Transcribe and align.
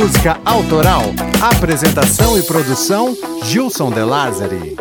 música 0.00 0.40
autoral. 0.46 1.02
Apresentação 1.42 2.38
e 2.38 2.42
produção: 2.42 3.14
Gilson 3.44 3.92
De 3.92 4.02
Lázari. 4.02 4.78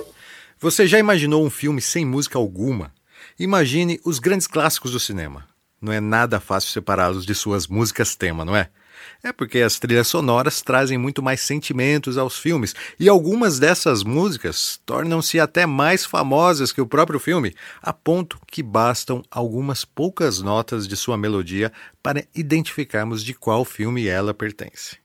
Você 0.57 0.87
já 0.87 0.97
imaginou 0.97 1.45
um 1.45 1.49
filme 1.49 1.81
sem 1.81 2.05
música 2.05 2.39
alguma? 2.39 2.93
Imagine 3.37 3.99
os 4.05 4.17
grandes 4.17 4.47
clássicos 4.47 4.93
do 4.93 4.99
cinema. 4.99 5.45
Não 5.81 5.91
é 5.91 5.99
nada 5.99 6.39
fácil 6.39 6.69
separá-los 6.69 7.25
de 7.25 7.35
suas 7.35 7.67
músicas 7.67 8.15
tema, 8.15 8.45
não 8.45 8.55
é? 8.55 8.69
É 9.21 9.33
porque 9.33 9.59
as 9.59 9.77
trilhas 9.77 10.07
sonoras 10.07 10.61
trazem 10.61 10.97
muito 10.97 11.21
mais 11.21 11.41
sentimentos 11.41 12.17
aos 12.17 12.39
filmes, 12.39 12.73
e 12.97 13.09
algumas 13.09 13.59
dessas 13.59 14.03
músicas 14.05 14.79
tornam-se 14.85 15.37
até 15.37 15.65
mais 15.65 16.05
famosas 16.05 16.71
que 16.71 16.79
o 16.79 16.87
próprio 16.87 17.19
filme, 17.19 17.53
a 17.81 17.91
ponto 17.91 18.39
que 18.47 18.63
bastam 18.63 19.21
algumas 19.29 19.83
poucas 19.83 20.39
notas 20.39 20.87
de 20.87 20.95
sua 20.95 21.17
melodia 21.17 21.73
para 22.01 22.25
identificarmos 22.33 23.21
de 23.21 23.33
qual 23.33 23.65
filme 23.65 24.07
ela 24.07 24.33
pertence. 24.33 24.97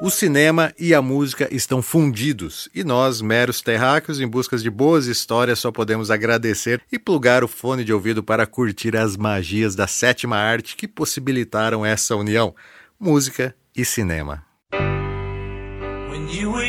O 0.00 0.10
cinema 0.10 0.72
e 0.78 0.94
a 0.94 1.02
música 1.02 1.48
estão 1.50 1.82
fundidos 1.82 2.68
e 2.72 2.84
nós, 2.84 3.20
meros 3.20 3.60
terráqueos 3.60 4.20
em 4.20 4.28
busca 4.28 4.56
de 4.56 4.70
boas 4.70 5.06
histórias, 5.06 5.58
só 5.58 5.72
podemos 5.72 6.08
agradecer 6.08 6.80
e 6.92 7.00
plugar 7.00 7.42
o 7.42 7.48
fone 7.48 7.82
de 7.82 7.92
ouvido 7.92 8.22
para 8.22 8.46
curtir 8.46 8.96
as 8.96 9.16
magias 9.16 9.74
da 9.74 9.88
sétima 9.88 10.36
arte 10.36 10.76
que 10.76 10.86
possibilitaram 10.86 11.84
essa 11.84 12.14
união: 12.14 12.54
música 12.98 13.52
e 13.76 13.84
cinema. 13.84 14.44
When 16.08 16.28
you 16.30 16.52
were 16.52 16.68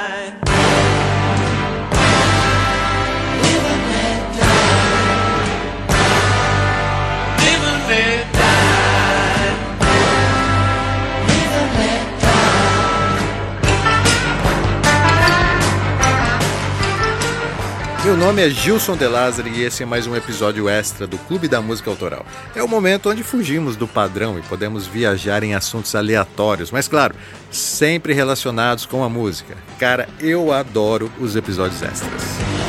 Nome 18.21 18.43
é 18.43 18.49
Gilson 18.51 18.95
De 18.95 19.07
Lázari 19.07 19.49
e 19.49 19.63
esse 19.63 19.81
é 19.81 19.85
mais 19.85 20.05
um 20.05 20.15
episódio 20.15 20.69
extra 20.69 21.07
do 21.07 21.17
Clube 21.17 21.47
da 21.47 21.59
Música 21.59 21.89
Autoral. 21.89 22.23
É 22.55 22.61
o 22.61 22.67
momento 22.67 23.09
onde 23.09 23.23
fugimos 23.23 23.75
do 23.75 23.87
padrão 23.87 24.37
e 24.37 24.43
podemos 24.43 24.85
viajar 24.85 25.41
em 25.41 25.55
assuntos 25.55 25.95
aleatórios, 25.95 26.69
mas 26.69 26.87
claro, 26.87 27.15
sempre 27.49 28.13
relacionados 28.13 28.85
com 28.85 29.03
a 29.03 29.09
música. 29.09 29.57
Cara, 29.79 30.07
eu 30.19 30.53
adoro 30.53 31.11
os 31.19 31.35
episódios 31.35 31.81
extras. 31.81 32.60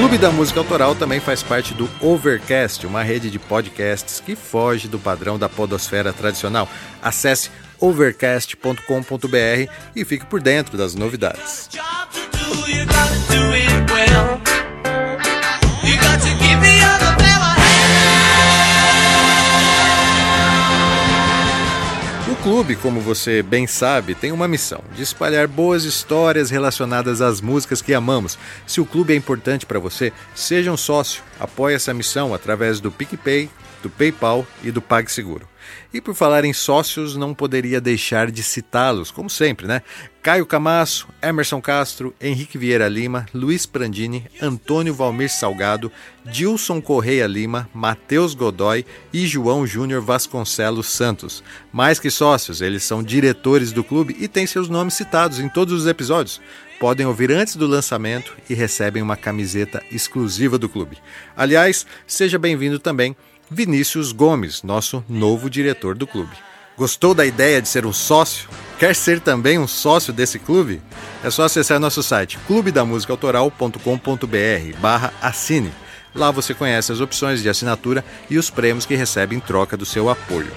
Clube 0.00 0.16
da 0.16 0.30
Música 0.30 0.58
Autoral 0.58 0.94
também 0.94 1.20
faz 1.20 1.42
parte 1.42 1.74
do 1.74 1.86
Overcast, 2.00 2.86
uma 2.86 3.02
rede 3.02 3.30
de 3.30 3.38
podcasts 3.38 4.18
que 4.18 4.34
foge 4.34 4.88
do 4.88 4.98
padrão 4.98 5.38
da 5.38 5.46
podosfera 5.46 6.10
tradicional. 6.10 6.66
Acesse 7.02 7.50
overcast.com.br 7.78 9.70
e 9.94 10.04
fique 10.06 10.24
por 10.24 10.40
dentro 10.40 10.78
das 10.78 10.94
novidades. 10.94 11.68
Clube, 22.42 22.74
como 22.74 23.00
você 23.00 23.42
bem 23.42 23.66
sabe, 23.66 24.14
tem 24.14 24.32
uma 24.32 24.48
missão: 24.48 24.82
de 24.94 25.02
espalhar 25.02 25.46
boas 25.46 25.84
histórias 25.84 26.50
relacionadas 26.50 27.20
às 27.20 27.40
músicas 27.40 27.82
que 27.82 27.92
amamos. 27.92 28.38
Se 28.66 28.80
o 28.80 28.86
clube 28.86 29.12
é 29.12 29.16
importante 29.16 29.66
para 29.66 29.78
você, 29.78 30.12
seja 30.34 30.72
um 30.72 30.76
sócio. 30.76 31.22
Apoie 31.38 31.74
essa 31.74 31.92
missão 31.92 32.34
através 32.34 32.80
do 32.80 32.90
PicPay, 32.90 33.50
do 33.82 33.90
PayPal 33.90 34.46
e 34.62 34.70
do 34.70 34.80
PagSeguro. 34.80 35.49
E 35.92 36.00
por 36.00 36.14
falar 36.14 36.44
em 36.44 36.52
sócios, 36.52 37.16
não 37.16 37.34
poderia 37.34 37.80
deixar 37.80 38.30
de 38.30 38.42
citá-los, 38.42 39.10
como 39.10 39.28
sempre, 39.28 39.66
né? 39.66 39.82
Caio 40.22 40.44
Camasso, 40.44 41.08
Emerson 41.22 41.62
Castro, 41.62 42.14
Henrique 42.20 42.58
Vieira 42.58 42.88
Lima, 42.88 43.24
Luiz 43.32 43.64
Prandini, 43.64 44.26
Antônio 44.40 44.92
Valmir 44.92 45.30
Salgado, 45.30 45.90
Dilson 46.26 46.80
Correia 46.80 47.26
Lima, 47.26 47.68
Matheus 47.72 48.34
Godoy 48.34 48.84
e 49.12 49.26
João 49.26 49.66
Júnior 49.66 50.02
Vasconcelos 50.02 50.88
Santos. 50.88 51.42
Mais 51.72 51.98
que 51.98 52.10
sócios, 52.10 52.60
eles 52.60 52.82
são 52.82 53.02
diretores 53.02 53.72
do 53.72 53.82
clube 53.82 54.14
e 54.20 54.28
têm 54.28 54.46
seus 54.46 54.68
nomes 54.68 54.94
citados 54.94 55.38
em 55.38 55.48
todos 55.48 55.72
os 55.72 55.86
episódios. 55.86 56.40
Podem 56.78 57.06
ouvir 57.06 57.30
antes 57.30 57.56
do 57.56 57.66
lançamento 57.66 58.34
e 58.48 58.54
recebem 58.54 59.02
uma 59.02 59.16
camiseta 59.16 59.82
exclusiva 59.90 60.56
do 60.56 60.68
clube. 60.68 60.96
Aliás, 61.36 61.86
seja 62.06 62.38
bem-vindo 62.38 62.78
também 62.78 63.14
Vinícius 63.52 64.12
Gomes, 64.12 64.62
nosso 64.62 65.04
novo 65.08 65.50
diretor 65.50 65.96
do 65.96 66.06
clube. 66.06 66.36
Gostou 66.76 67.12
da 67.12 67.26
ideia 67.26 67.60
de 67.60 67.68
ser 67.68 67.84
um 67.84 67.92
sócio? 67.92 68.48
Quer 68.78 68.94
ser 68.94 69.18
também 69.18 69.58
um 69.58 69.66
sócio 69.66 70.12
desse 70.12 70.38
clube? 70.38 70.80
É 71.24 71.30
só 71.30 71.42
acessar 71.42 71.80
nosso 71.80 72.00
site 72.00 72.38
clubedamusicaautoral.com.br 72.46 74.78
barra 74.80 75.12
assine. 75.20 75.72
Lá 76.14 76.30
você 76.30 76.54
conhece 76.54 76.92
as 76.92 77.00
opções 77.00 77.42
de 77.42 77.48
assinatura 77.48 78.04
e 78.30 78.38
os 78.38 78.50
prêmios 78.50 78.86
que 78.86 78.94
recebe 78.94 79.34
em 79.34 79.40
troca 79.40 79.76
do 79.76 79.84
seu 79.84 80.08
apoio. 80.08 80.52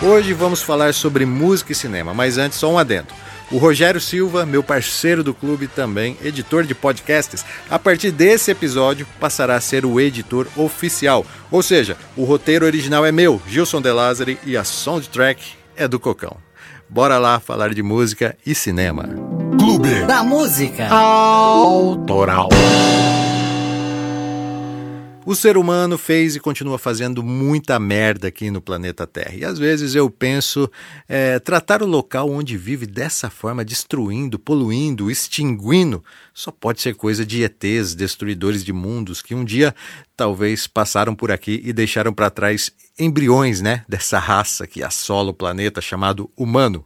Hoje 0.00 0.32
vamos 0.32 0.62
falar 0.62 0.94
sobre 0.94 1.26
música 1.26 1.72
e 1.72 1.74
cinema, 1.74 2.14
mas 2.14 2.38
antes 2.38 2.58
só 2.58 2.70
um 2.70 2.78
adendo. 2.78 3.12
O 3.52 3.58
Rogério 3.58 4.00
Silva, 4.00 4.46
meu 4.46 4.62
parceiro 4.62 5.22
do 5.22 5.34
clube 5.34 5.68
também, 5.68 6.16
editor 6.24 6.64
de 6.64 6.74
podcasts, 6.74 7.44
a 7.68 7.78
partir 7.78 8.10
desse 8.10 8.50
episódio 8.50 9.06
passará 9.20 9.56
a 9.56 9.60
ser 9.60 9.84
o 9.84 10.00
editor 10.00 10.48
oficial. 10.56 11.26
Ou 11.50 11.62
seja, 11.62 11.98
o 12.16 12.24
roteiro 12.24 12.64
original 12.64 13.04
é 13.04 13.12
meu, 13.12 13.40
Gilson 13.46 13.82
De 13.82 13.92
Lázari, 13.92 14.38
e 14.46 14.56
a 14.56 14.64
soundtrack 14.64 15.52
é 15.76 15.86
do 15.86 16.00
Cocão. 16.00 16.38
Bora 16.88 17.18
lá 17.18 17.38
falar 17.38 17.74
de 17.74 17.82
música 17.82 18.34
e 18.44 18.54
cinema. 18.54 19.10
Clube 19.58 20.02
da 20.06 20.24
Música 20.24 20.88
Autoral. 20.88 22.48
O 25.24 25.36
ser 25.36 25.56
humano 25.56 25.96
fez 25.96 26.34
e 26.34 26.40
continua 26.40 26.78
fazendo 26.78 27.22
muita 27.22 27.78
merda 27.78 28.26
aqui 28.26 28.50
no 28.50 28.60
planeta 28.60 29.06
Terra. 29.06 29.36
E 29.36 29.44
às 29.44 29.56
vezes 29.56 29.94
eu 29.94 30.10
penso, 30.10 30.68
é, 31.08 31.38
tratar 31.38 31.80
o 31.80 31.86
local 31.86 32.28
onde 32.28 32.56
vive 32.56 32.86
dessa 32.86 33.30
forma, 33.30 33.64
destruindo, 33.64 34.36
poluindo, 34.36 35.08
extinguindo, 35.08 36.02
só 36.34 36.50
pode 36.50 36.80
ser 36.80 36.96
coisa 36.96 37.24
de 37.24 37.44
ETs, 37.44 37.94
destruidores 37.94 38.64
de 38.64 38.72
mundos, 38.72 39.22
que 39.22 39.32
um 39.32 39.44
dia 39.44 39.72
talvez 40.16 40.66
passaram 40.66 41.14
por 41.14 41.30
aqui 41.30 41.62
e 41.64 41.72
deixaram 41.72 42.12
para 42.12 42.28
trás 42.28 42.72
embriões 42.98 43.60
né, 43.60 43.84
dessa 43.88 44.18
raça 44.18 44.66
que 44.66 44.82
assola 44.82 45.30
o 45.30 45.34
planeta 45.34 45.80
chamado 45.80 46.28
humano. 46.36 46.84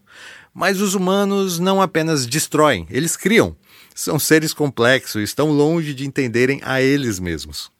Mas 0.52 0.82
os 0.82 0.94
humanos 0.94 1.58
não 1.58 1.80
apenas 1.80 2.26
destroem, 2.26 2.86
eles 2.90 3.16
criam. 3.16 3.56
São 3.94 4.18
seres 4.18 4.52
complexos 4.52 5.22
estão 5.22 5.50
longe 5.50 5.94
de 5.94 6.06
entenderem 6.06 6.60
a 6.62 6.82
eles 6.82 7.18
mesmos. 7.18 7.74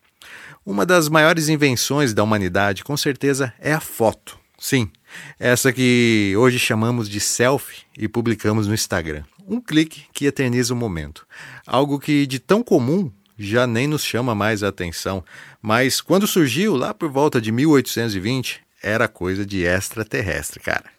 Uma 0.66 0.84
das 0.84 1.08
maiores 1.08 1.48
invenções 1.48 2.12
da 2.12 2.24
humanidade, 2.24 2.82
com 2.82 2.96
certeza, 2.96 3.52
é 3.60 3.72
a 3.72 3.78
foto. 3.78 4.36
Sim, 4.58 4.90
essa 5.38 5.72
que 5.72 6.34
hoje 6.36 6.58
chamamos 6.58 7.08
de 7.08 7.20
selfie 7.20 7.84
e 7.96 8.08
publicamos 8.08 8.66
no 8.66 8.74
Instagram. 8.74 9.22
Um 9.46 9.60
clique 9.60 10.06
que 10.12 10.26
eterniza 10.26 10.74
o 10.74 10.76
momento. 10.76 11.24
Algo 11.64 12.00
que 12.00 12.26
de 12.26 12.40
tão 12.40 12.64
comum 12.64 13.12
já 13.38 13.64
nem 13.64 13.86
nos 13.86 14.02
chama 14.02 14.34
mais 14.34 14.64
a 14.64 14.68
atenção, 14.68 15.24
mas 15.62 16.00
quando 16.00 16.26
surgiu 16.26 16.74
lá 16.74 16.92
por 16.92 17.10
volta 17.12 17.40
de 17.40 17.52
1820, 17.52 18.60
era 18.82 19.06
coisa 19.06 19.46
de 19.46 19.62
extraterrestre, 19.62 20.58
cara. 20.58 20.95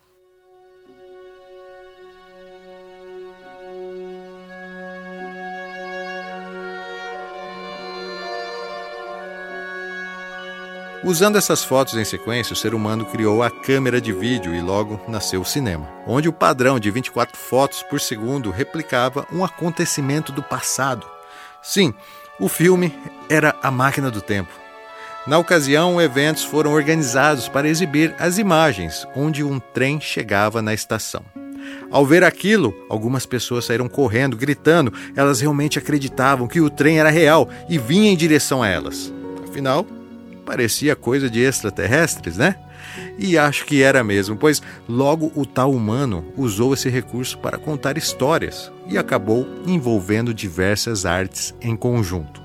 Usando 11.03 11.37
essas 11.37 11.63
fotos 11.63 11.95
em 11.95 12.03
sequência, 12.03 12.53
o 12.53 12.55
ser 12.55 12.73
humano 12.73 13.05
criou 13.05 13.43
a 13.43 13.51
câmera 13.51 14.01
de 14.01 14.11
vídeo 14.11 14.55
e 14.55 14.61
logo 14.61 14.99
nasceu 15.07 15.41
o 15.41 15.45
cinema, 15.45 15.87
onde 16.07 16.27
o 16.27 16.33
padrão 16.33 16.79
de 16.79 16.89
24 16.89 17.37
fotos 17.37 17.83
por 17.83 18.01
segundo 18.01 18.49
replicava 18.49 19.27
um 19.31 19.45
acontecimento 19.45 20.31
do 20.31 20.41
passado. 20.41 21.05
Sim, 21.61 21.93
o 22.39 22.49
filme 22.49 22.93
era 23.29 23.55
a 23.61 23.69
máquina 23.69 24.09
do 24.09 24.21
tempo. 24.21 24.51
Na 25.27 25.37
ocasião, 25.37 26.01
eventos 26.01 26.43
foram 26.43 26.73
organizados 26.73 27.47
para 27.47 27.67
exibir 27.67 28.15
as 28.17 28.37
imagens 28.37 29.05
onde 29.15 29.43
um 29.43 29.59
trem 29.59 30.01
chegava 30.01 30.61
na 30.61 30.73
estação. 30.73 31.23
Ao 31.91 32.05
ver 32.05 32.23
aquilo, 32.23 32.73
algumas 32.89 33.25
pessoas 33.25 33.65
saíram 33.65 33.87
correndo, 33.87 34.35
gritando. 34.37 34.93
Elas 35.15 35.41
realmente 35.41 35.77
acreditavam 35.77 36.47
que 36.47 36.61
o 36.61 36.69
trem 36.69 36.99
era 36.99 37.09
real 37.09 37.49
e 37.69 37.77
vinha 37.77 38.11
em 38.11 38.15
direção 38.15 38.63
a 38.63 38.67
elas. 38.67 39.13
Afinal, 39.47 39.85
parecia 40.47 40.95
coisa 40.95 41.29
de 41.29 41.41
extraterrestres, 41.41 42.37
né? 42.37 42.55
E 43.19 43.37
acho 43.37 43.65
que 43.65 43.83
era 43.83 44.01
mesmo, 44.01 44.37
pois 44.37 44.61
logo 44.87 45.29
o 45.35 45.45
tal 45.45 45.73
humano 45.73 46.25
usou 46.37 46.73
esse 46.73 46.87
recurso 46.87 47.37
para 47.39 47.57
contar 47.57 47.97
histórias 47.97 48.71
e 48.87 48.97
acabou 48.97 49.45
envolvendo 49.67 50.33
diversas 50.33 51.05
artes 51.05 51.53
em 51.59 51.75
conjunto. 51.75 52.41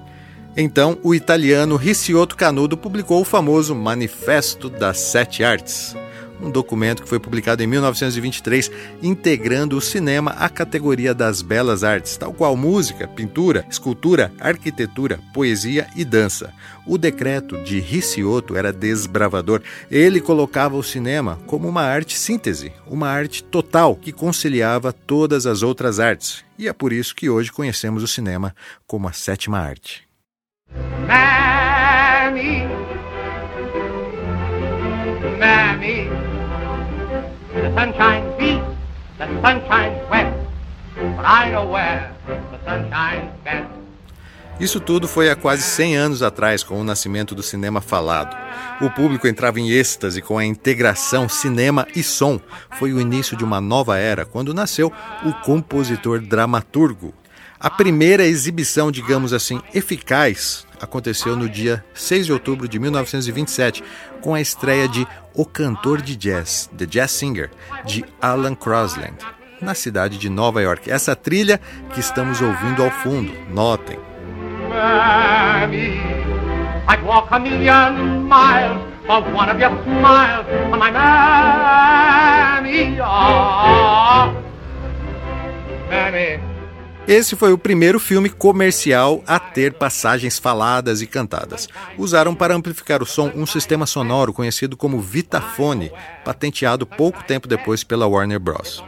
Então, 0.57 0.99
o 1.03 1.15
italiano 1.15 1.77
Ricciotto 1.77 2.37
Canudo 2.37 2.77
publicou 2.77 3.23
o 3.23 3.25
famoso 3.25 3.73
Manifesto 3.73 4.69
das 4.69 4.99
Sete 4.99 5.45
Artes, 5.45 5.95
um 6.41 6.51
documento 6.51 7.03
que 7.03 7.09
foi 7.09 7.19
publicado 7.19 7.63
em 7.63 7.67
1923, 7.67 8.71
integrando 9.03 9.77
o 9.77 9.81
cinema 9.81 10.33
à 10.33 10.49
categoria 10.49 11.15
das 11.15 11.43
belas 11.43 11.85
artes, 11.85 12.17
tal 12.17 12.33
qual 12.33 12.57
música, 12.57 13.07
pintura, 13.07 13.65
escultura, 13.71 14.33
arquitetura, 14.41 15.21
poesia 15.33 15.87
e 15.95 16.05
dança. 16.05 16.53
O 16.87 16.99
decreto 16.99 17.63
de 17.63 17.79
Ricciotto 17.79 18.57
era 18.57 18.73
desbravador. 18.73 19.63
Ele 19.91 20.21
colocava 20.21 20.77
o 20.77 20.83
cinema 20.83 21.39
como 21.47 21.69
uma 21.69 21.83
arte 21.83 22.19
síntese, 22.19 22.73
uma 22.87 23.09
arte 23.09 23.45
total 23.45 23.95
que 23.95 24.11
conciliava 24.11 24.93
todas 24.93 25.47
as 25.47 25.63
outras 25.63 26.01
artes. 26.01 26.45
E 26.59 26.69
é 26.69 26.73
por 26.73 26.93
isso 26.93 27.15
que 27.15 27.31
hoje 27.31 27.53
conhecemos 27.53 28.03
o 28.03 28.09
cinema 28.09 28.55
como 28.87 29.09
a 29.09 29.13
sétima 29.13 29.59
arte. 29.59 30.03
Mammy, 31.07 32.63
Mammy, 35.39 36.22
the 37.75 37.87
but 41.17 41.25
I 41.25 41.51
know 41.51 41.73
where 41.73 42.13
the 42.27 43.31
best. 43.45 43.83
Isso 44.61 44.79
tudo 44.79 45.09
foi 45.09 45.31
há 45.31 45.35
quase 45.35 45.63
100 45.63 45.97
anos 45.97 46.23
atrás, 46.23 46.63
com 46.63 46.81
o 46.81 46.85
nascimento 46.85 47.35
do 47.35 47.43
cinema 47.43 47.81
falado. 47.81 48.37
O 48.81 48.91
público 48.91 49.27
entrava 49.27 49.59
em 49.59 49.71
êxtase 49.71 50.21
com 50.23 50.39
a 50.39 50.45
integração 50.45 51.29
cinema 51.29 51.87
e 51.97 52.03
som. 52.03 52.39
Foi 52.79 52.93
o 52.93 53.01
início 53.01 53.37
de 53.37 53.43
uma 53.43 53.61
nova 53.61 53.99
era, 53.99 54.25
quando 54.25 54.55
nasceu 54.55 54.93
o 55.25 55.33
compositor 55.45 56.21
dramaturgo. 56.21 57.13
A 57.59 57.71
primeira 57.71 58.25
exibição, 58.25 58.93
digamos 58.93 59.33
assim, 59.33 59.61
eficaz 59.75 60.67
aconteceu 60.83 61.37
no 61.37 61.49
dia 61.49 61.85
6 61.95 62.27
de 62.27 62.33
outubro 62.33 62.67
de 62.69 62.79
1927, 62.79 63.85
com 64.21 64.35
a 64.35 64.41
estreia 64.41 64.89
de 64.89 65.07
O 65.33 65.47
Cantor 65.47 66.03
de 66.03 66.17
Jazz, 66.17 66.69
The 66.77 66.85
Jazz 66.85 67.13
Singer, 67.13 67.51
de 67.87 68.05
Alan 68.21 68.57
Crosland, 68.57 69.17
na 69.61 69.75
cidade 69.75 70.19
de 70.19 70.29
Nova 70.29 70.61
York. 70.61 70.91
Essa 70.91 71.15
trilha 71.15 71.61
que 71.95 72.01
estamos 72.01 72.43
ouvindo 72.43 72.83
ao 72.83 72.91
fundo, 72.91 73.33
notem. 73.49 73.99
Mammy. 85.89 86.52
Esse 87.07 87.35
foi 87.35 87.53
o 87.53 87.59
primeiro 87.59 87.99
filme 87.99 88.29
comercial 88.29 89.25
a 89.27 89.39
ter 89.41 89.73
passagens 89.73 90.39
faladas 90.39 91.03
e 91.03 91.07
cantadas. 91.07 91.69
Usaram 91.99 92.33
para 92.33 92.55
amplificar 92.55 93.03
o 93.03 93.07
som 93.07 93.33
um 93.35 93.45
sistema 93.45 93.87
sonoro 93.87 94.33
conhecido 94.33 94.77
como 94.77 95.01
Vitafone, 95.01 95.91
patenteado 96.25 96.87
pouco 96.87 97.25
tempo 97.25 97.49
depois 97.49 97.83
pela 97.83 98.07
Warner 98.07 98.39
Bros. 98.39 98.85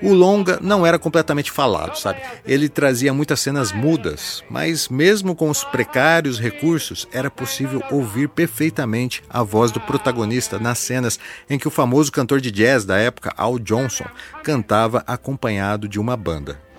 O 0.00 0.14
longa 0.14 0.58
não 0.62 0.84
era 0.84 0.98
completamente 0.98 1.52
falado, 1.52 1.94
sabe? 1.96 2.22
Ele 2.44 2.70
trazia 2.70 3.12
muitas 3.12 3.38
cenas 3.38 3.70
mudas, 3.70 4.42
mas 4.50 4.88
mesmo 4.88 5.36
com 5.36 5.48
os 5.50 5.62
precários 5.62 6.40
recursos, 6.40 7.06
era 7.12 7.30
possível 7.30 7.82
ouvir 7.90 8.30
perfeitamente 8.30 9.22
a 9.28 9.42
voz 9.42 9.70
do 9.70 9.78
protagonista 9.78 10.58
nas 10.58 10.78
cenas 10.78 11.20
em 11.48 11.58
que 11.58 11.68
o 11.68 11.70
famoso 11.70 12.10
cantor 12.10 12.40
de 12.40 12.50
jazz 12.50 12.84
da 12.84 12.96
época, 12.96 13.32
Al 13.36 13.58
Johnson, 13.58 14.06
cantava 14.42 15.04
acompanhado 15.06 15.86
de 15.86 16.00
uma 16.00 16.16
banda. 16.16 16.71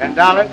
And 0.00 0.16
darling, 0.16 0.50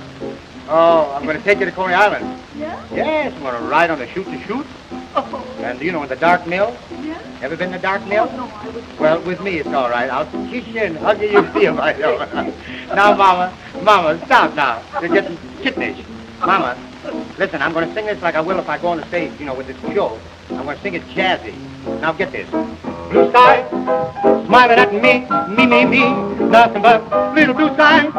oh, 0.68 1.14
I'm 1.16 1.24
going 1.24 1.38
to 1.38 1.44
take 1.44 1.60
you 1.60 1.66
to 1.66 1.72
Coney 1.72 1.94
Island. 1.94 2.38
Yeah? 2.58 2.86
Yes, 2.94 3.34
I'm 3.34 3.42
going 3.42 3.56
to 3.56 3.62
ride 3.62 3.90
on 3.90 3.98
the 3.98 4.08
shoot 4.08 4.26
to 4.26 4.40
shoot. 4.42 4.66
Oh. 5.16 5.58
And 5.60 5.82
you 5.82 5.94
know, 5.94 6.04
in 6.04 6.10
the 6.10 6.18
dark 6.18 6.46
mill. 6.46 6.76
Yeah? 7.02 7.22
Ever 7.42 7.56
been 7.56 7.68
in 7.68 7.72
the 7.72 7.80
dark 7.80 8.06
mill? 8.08 8.28
Oh, 8.30 8.36
no, 8.36 8.44
I 8.46 8.70
was... 8.70 8.84
Well, 9.00 9.22
with 9.22 9.42
me 9.42 9.60
it's 9.60 9.70
all 9.70 9.90
right. 9.90 10.10
I'll 10.10 10.26
kiss 10.50 10.68
you 10.68 10.82
and 10.82 10.98
hug 10.98 11.22
you. 11.22 11.30
You 11.30 11.44
feel 11.54 11.74
myself. 11.74 12.34
now, 12.94 13.16
Mama, 13.16 13.58
Mama, 13.82 14.24
stop 14.26 14.54
now. 14.54 14.84
You're 15.00 15.14
getting 15.14 15.38
kittenish. 15.62 16.06
Mama, 16.40 16.78
listen, 17.38 17.62
I'm 17.62 17.72
going 17.72 17.88
to 17.88 17.94
sing 17.94 18.06
this 18.06 18.22
like 18.22 18.36
I 18.36 18.42
will 18.42 18.60
if 18.60 18.68
I 18.68 18.78
go 18.78 18.90
on 18.90 18.98
the 18.98 19.08
stage, 19.08 19.32
you 19.40 19.46
know, 19.46 19.56
with 19.56 19.68
this 19.68 19.80
show. 19.94 20.20
I'm 20.50 20.66
going 20.66 20.76
to 20.76 20.84
sing 20.84 20.94
it 20.94 21.04
jazzy. 21.08 21.56
Now 22.02 22.14
get 22.14 22.32
this. 22.32 22.48
Blue 23.10 23.30
sky, 23.30 23.64
smiling 24.46 24.80
at 24.80 24.94
me, 24.94 25.26
me, 25.56 25.66
me, 25.66 25.86
me. 25.86 26.04
Nothing 26.50 26.82
but 26.82 27.02
little 27.34 27.54
blue 27.54 27.74
sky. 27.74 28.10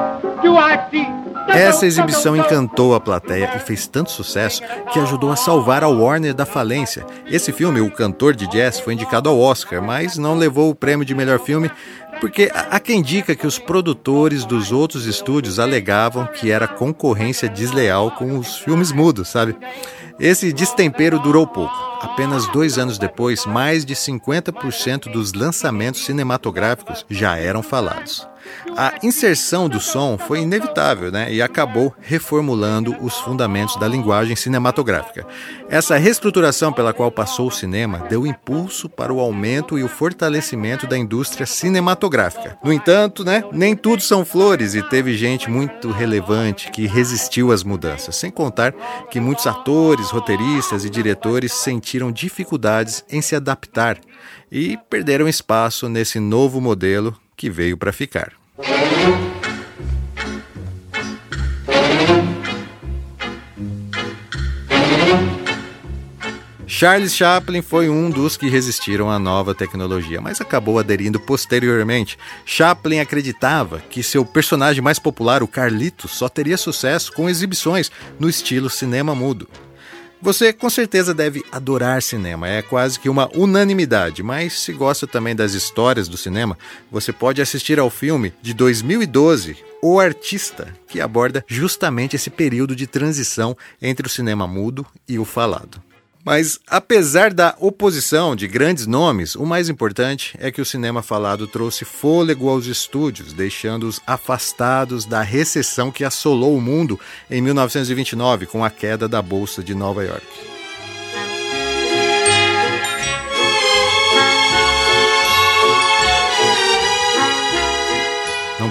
Do 0.42 0.56
I 0.56 0.78
see? 0.90 1.06
Essa 1.48 1.86
exibição 1.86 2.36
encantou 2.36 2.94
a 2.94 3.00
plateia 3.00 3.50
e 3.56 3.58
fez 3.58 3.86
tanto 3.86 4.10
sucesso 4.10 4.62
que 4.92 4.98
ajudou 4.98 5.32
a 5.32 5.36
salvar 5.36 5.82
a 5.82 5.88
Warner 5.88 6.34
da 6.34 6.44
falência. 6.44 7.06
Esse 7.26 7.52
filme, 7.52 7.80
O 7.80 7.90
Cantor 7.90 8.34
de 8.34 8.46
Jazz, 8.46 8.78
foi 8.78 8.92
indicado 8.92 9.30
ao 9.30 9.40
Oscar, 9.40 9.82
mas 9.82 10.18
não 10.18 10.36
levou 10.36 10.68
o 10.68 10.74
prêmio 10.74 11.06
de 11.06 11.14
melhor 11.14 11.38
filme 11.38 11.70
porque 12.20 12.50
há 12.52 12.80
quem 12.80 13.00
diga 13.00 13.34
que 13.34 13.46
os 13.46 13.58
produtores 13.58 14.44
dos 14.44 14.72
outros 14.72 15.06
estúdios 15.06 15.58
alegavam 15.58 16.26
que 16.26 16.50
era 16.50 16.66
concorrência 16.66 17.48
desleal 17.48 18.10
com 18.10 18.38
os 18.38 18.58
filmes 18.58 18.92
mudos, 18.92 19.28
sabe? 19.28 19.56
Esse 20.20 20.52
destempero 20.52 21.20
durou 21.20 21.46
pouco. 21.46 21.72
Apenas 22.00 22.48
dois 22.48 22.76
anos 22.76 22.98
depois, 22.98 23.46
mais 23.46 23.84
de 23.84 23.94
50% 23.94 25.12
dos 25.12 25.32
lançamentos 25.32 26.04
cinematográficos 26.04 27.06
já 27.08 27.36
eram 27.36 27.62
falados. 27.62 28.26
A 28.76 28.94
inserção 29.02 29.68
do 29.68 29.80
som 29.80 30.16
foi 30.18 30.40
inevitável 30.40 31.10
né, 31.10 31.32
e 31.32 31.42
acabou 31.42 31.94
reformulando 32.00 32.96
os 33.00 33.14
fundamentos 33.18 33.76
da 33.76 33.88
linguagem 33.88 34.36
cinematográfica. 34.36 35.26
Essa 35.68 35.96
reestruturação 35.96 36.72
pela 36.72 36.92
qual 36.92 37.10
passou 37.10 37.48
o 37.48 37.52
cinema 37.52 38.06
deu 38.08 38.26
impulso 38.26 38.88
para 38.88 39.12
o 39.12 39.20
aumento 39.20 39.78
e 39.78 39.82
o 39.82 39.88
fortalecimento 39.88 40.86
da 40.86 40.96
indústria 40.96 41.46
cinematográfica. 41.46 42.56
No 42.62 42.72
entanto, 42.72 43.24
né, 43.24 43.42
nem 43.52 43.74
tudo 43.74 44.02
são 44.02 44.24
flores 44.24 44.74
e 44.74 44.82
teve 44.82 45.16
gente 45.16 45.50
muito 45.50 45.90
relevante 45.90 46.70
que 46.70 46.86
resistiu 46.86 47.52
às 47.52 47.64
mudanças, 47.64 48.16
sem 48.16 48.30
contar 48.30 48.72
que 49.10 49.20
muitos 49.20 49.46
atores, 49.46 50.10
roteiristas 50.10 50.84
e 50.84 50.90
diretores 50.90 51.52
sentiram 51.52 52.12
dificuldades 52.12 53.04
em 53.10 53.20
se 53.20 53.34
adaptar 53.34 53.98
e 54.50 54.78
perderam 54.88 55.28
espaço 55.28 55.88
nesse 55.88 56.18
novo 56.20 56.60
modelo 56.60 57.16
que 57.36 57.50
veio 57.50 57.76
para 57.76 57.92
ficar. 57.92 58.37
Charles 66.78 67.12
Chaplin 67.12 67.60
foi 67.60 67.88
um 67.88 68.08
dos 68.08 68.36
que 68.36 68.48
resistiram 68.48 69.10
à 69.10 69.18
nova 69.18 69.52
tecnologia, 69.52 70.20
mas 70.20 70.40
acabou 70.40 70.78
aderindo 70.78 71.18
posteriormente. 71.18 72.16
Chaplin 72.46 73.00
acreditava 73.00 73.80
que 73.90 74.00
seu 74.00 74.24
personagem 74.24 74.80
mais 74.80 74.98
popular, 74.98 75.42
o 75.42 75.48
Carlitos, 75.48 76.12
só 76.12 76.28
teria 76.28 76.56
sucesso 76.56 77.12
com 77.12 77.28
exibições 77.28 77.90
no 78.16 78.28
estilo 78.28 78.70
cinema 78.70 79.12
mudo. 79.12 79.48
Você 80.20 80.52
com 80.52 80.68
certeza 80.68 81.14
deve 81.14 81.44
adorar 81.52 82.02
cinema, 82.02 82.48
é 82.48 82.60
quase 82.60 82.98
que 82.98 83.08
uma 83.08 83.30
unanimidade, 83.36 84.20
mas 84.20 84.60
se 84.60 84.72
gosta 84.72 85.06
também 85.06 85.34
das 85.34 85.52
histórias 85.52 86.08
do 86.08 86.16
cinema, 86.16 86.58
você 86.90 87.12
pode 87.12 87.40
assistir 87.40 87.78
ao 87.78 87.88
filme 87.88 88.34
de 88.42 88.52
2012, 88.52 89.56
O 89.80 90.00
Artista, 90.00 90.74
que 90.88 91.00
aborda 91.00 91.44
justamente 91.46 92.16
esse 92.16 92.30
período 92.30 92.74
de 92.74 92.88
transição 92.88 93.56
entre 93.80 94.08
o 94.08 94.10
cinema 94.10 94.44
mudo 94.44 94.84
e 95.08 95.20
o 95.20 95.24
falado. 95.24 95.80
Mas, 96.28 96.60
apesar 96.66 97.32
da 97.32 97.56
oposição 97.58 98.36
de 98.36 98.46
grandes 98.46 98.86
nomes, 98.86 99.34
o 99.34 99.46
mais 99.46 99.70
importante 99.70 100.36
é 100.38 100.52
que 100.52 100.60
o 100.60 100.64
cinema 100.64 101.00
falado 101.00 101.48
trouxe 101.48 101.86
fôlego 101.86 102.50
aos 102.50 102.66
estúdios, 102.66 103.32
deixando-os 103.32 103.98
afastados 104.06 105.06
da 105.06 105.22
recessão 105.22 105.90
que 105.90 106.04
assolou 106.04 106.54
o 106.54 106.60
mundo 106.60 107.00
em 107.30 107.40
1929 107.40 108.44
com 108.44 108.62
a 108.62 108.68
queda 108.68 109.08
da 109.08 109.22
Bolsa 109.22 109.64
de 109.64 109.74
Nova 109.74 110.04
York. 110.04 110.57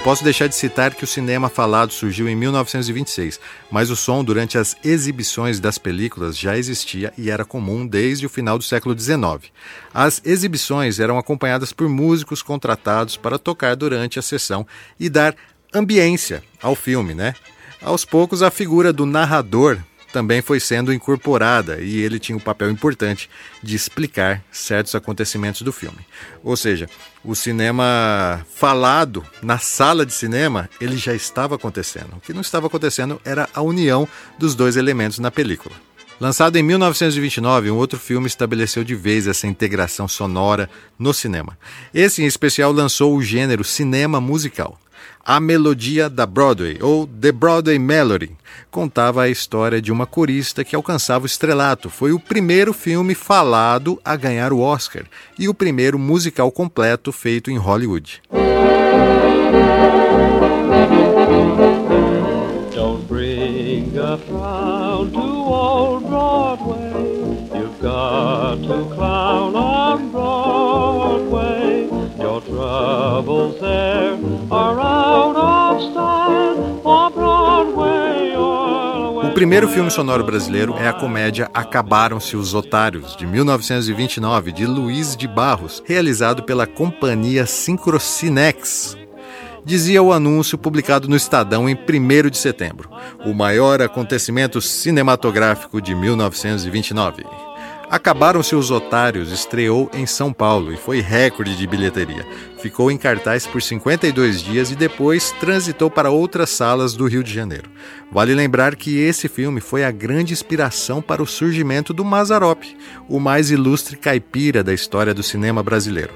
Posso 0.07 0.23
deixar 0.23 0.47
de 0.47 0.55
citar 0.55 0.95
que 0.95 1.03
o 1.03 1.07
cinema 1.07 1.49
falado 1.49 1.91
surgiu 1.91 2.29
em 2.29 2.35
1926, 2.35 3.41
mas 3.69 3.89
o 3.89 3.95
som 3.95 4.23
durante 4.23 4.57
as 4.57 4.75
exibições 4.83 5.59
das 5.59 5.77
películas 5.77 6.37
já 6.37 6.57
existia 6.57 7.13
e 7.17 7.29
era 7.29 7.43
comum 7.43 7.85
desde 7.85 8.25
o 8.25 8.29
final 8.29 8.57
do 8.57 8.63
século 8.63 8.97
XIX. 8.97 9.51
As 9.93 10.21
exibições 10.23 10.99
eram 10.99 11.17
acompanhadas 11.17 11.73
por 11.73 11.89
músicos 11.89 12.41
contratados 12.41 13.17
para 13.17 13.37
tocar 13.37 13.75
durante 13.75 14.17
a 14.17 14.21
sessão 14.21 14.65
e 14.97 15.09
dar 15.09 15.35
ambiência 15.73 16.41
ao 16.61 16.73
filme, 16.73 17.13
né? 17.13 17.33
Aos 17.81 18.05
poucos, 18.05 18.41
a 18.41 18.49
figura 18.49 18.93
do 18.93 19.05
narrador 19.05 19.77
também 20.17 20.41
foi 20.41 20.59
sendo 20.59 20.91
incorporada 20.91 21.79
e 21.79 22.01
ele 22.01 22.17
tinha 22.17 22.35
um 22.35 22.39
papel 22.39 22.71
importante 22.71 23.29
de 23.61 23.75
explicar 23.75 24.43
certos 24.51 24.95
acontecimentos 24.95 25.61
do 25.61 25.71
filme. 25.71 25.99
Ou 26.43 26.57
seja, 26.57 26.89
o 27.23 27.35
cinema 27.35 28.43
falado 28.51 29.23
na 29.43 29.59
sala 29.59 30.03
de 30.07 30.11
cinema, 30.11 30.67
ele 30.81 30.97
já 30.97 31.13
estava 31.13 31.53
acontecendo. 31.53 32.15
O 32.15 32.19
que 32.19 32.33
não 32.33 32.41
estava 32.41 32.65
acontecendo 32.65 33.21
era 33.23 33.47
a 33.53 33.61
união 33.61 34.07
dos 34.39 34.55
dois 34.55 34.75
elementos 34.75 35.19
na 35.19 35.29
película. 35.29 35.75
Lançado 36.19 36.55
em 36.55 36.63
1929, 36.63 37.69
um 37.69 37.75
outro 37.75 37.99
filme 37.99 38.25
estabeleceu 38.25 38.83
de 38.83 38.95
vez 38.95 39.27
essa 39.27 39.45
integração 39.45 40.07
sonora 40.07 40.67
no 40.97 41.13
cinema. 41.13 41.55
Esse, 41.93 42.23
em 42.23 42.25
especial, 42.25 42.71
lançou 42.71 43.15
o 43.15 43.21
gênero 43.21 43.63
cinema 43.63 44.19
musical. 44.19 44.79
A 45.23 45.39
Melodia 45.39 46.09
da 46.09 46.25
Broadway, 46.25 46.77
ou 46.81 47.05
The 47.05 47.31
Broadway 47.31 47.77
Melody, 47.77 48.31
contava 48.71 49.23
a 49.23 49.29
história 49.29 49.81
de 49.81 49.91
uma 49.91 50.05
corista 50.05 50.63
que 50.63 50.75
alcançava 50.75 51.23
o 51.23 51.27
estrelato. 51.27 51.89
Foi 51.89 52.13
o 52.13 52.19
primeiro 52.19 52.73
filme 52.73 53.13
falado 53.13 53.99
a 54.05 54.15
ganhar 54.15 54.53
o 54.53 54.59
Oscar 54.59 55.03
e 55.37 55.49
o 55.49 55.53
primeiro 55.53 55.99
musical 55.99 56.51
completo 56.51 57.11
feito 57.11 57.51
em 57.51 57.57
Hollywood. 57.57 58.21
Don't 62.73 63.05
bring 63.07 63.97
a 63.97 64.17
frown 64.17 65.09
to 65.11 65.19
old 65.19 66.05
Broadway. 66.07 66.93
You've 67.53 67.81
got 67.81 68.61
to 68.61 68.96
primeiro 79.57 79.73
filme 79.73 79.89
sonoro 79.89 80.23
brasileiro 80.23 80.75
é 80.77 80.87
a 80.87 80.93
comédia 80.93 81.49
Acabaram-se 81.51 82.37
os 82.37 82.53
Otários, 82.53 83.15
de 83.15 83.25
1929, 83.25 84.51
de 84.51 84.67
Luiz 84.67 85.17
de 85.17 85.27
Barros, 85.27 85.81
realizado 85.83 86.43
pela 86.43 86.67
companhia 86.67 87.43
Sincrocinex, 87.47 88.95
dizia 89.65 90.03
o 90.03 90.13
anúncio 90.13 90.59
publicado 90.59 91.09
no 91.09 91.15
Estadão 91.15 91.67
em 91.67 91.73
1 91.75 92.29
de 92.29 92.37
setembro, 92.37 92.87
o 93.25 93.33
maior 93.33 93.81
acontecimento 93.81 94.61
cinematográfico 94.61 95.81
de 95.81 95.95
1929. 95.95 97.25
Acabaram-se 97.89 98.53
os 98.53 98.69
Otários 98.69 99.31
estreou 99.31 99.89
em 99.93 100.05
São 100.05 100.33
Paulo 100.33 100.73
e 100.73 100.77
foi 100.77 100.99
recorde 100.99 101.55
de 101.55 101.65
bilheteria. 101.65 102.27
Ficou 102.59 102.91
em 102.91 102.97
cartaz 102.97 103.47
por 103.47 103.61
52 103.61 104.43
dias 104.43 104.69
e 104.71 104.75
depois 104.75 105.31
transitou 105.39 105.89
para 105.89 106.11
outras 106.11 106.49
salas 106.49 106.95
do 106.95 107.07
Rio 107.07 107.23
de 107.23 107.33
Janeiro. 107.33 107.69
Vale 108.11 108.35
lembrar 108.35 108.75
que 108.75 108.99
esse 108.99 109.29
filme 109.29 109.61
foi 109.61 109.85
a 109.85 109.91
grande 109.91 110.33
inspiração 110.33 111.01
para 111.01 111.23
o 111.23 111.27
surgimento 111.27 111.93
do 111.93 112.03
Mazarop, 112.03 112.61
o 113.07 113.21
mais 113.21 113.51
ilustre 113.51 113.95
caipira 113.95 114.61
da 114.61 114.73
história 114.73 115.13
do 115.13 115.23
cinema 115.23 115.63
brasileiro. 115.63 116.13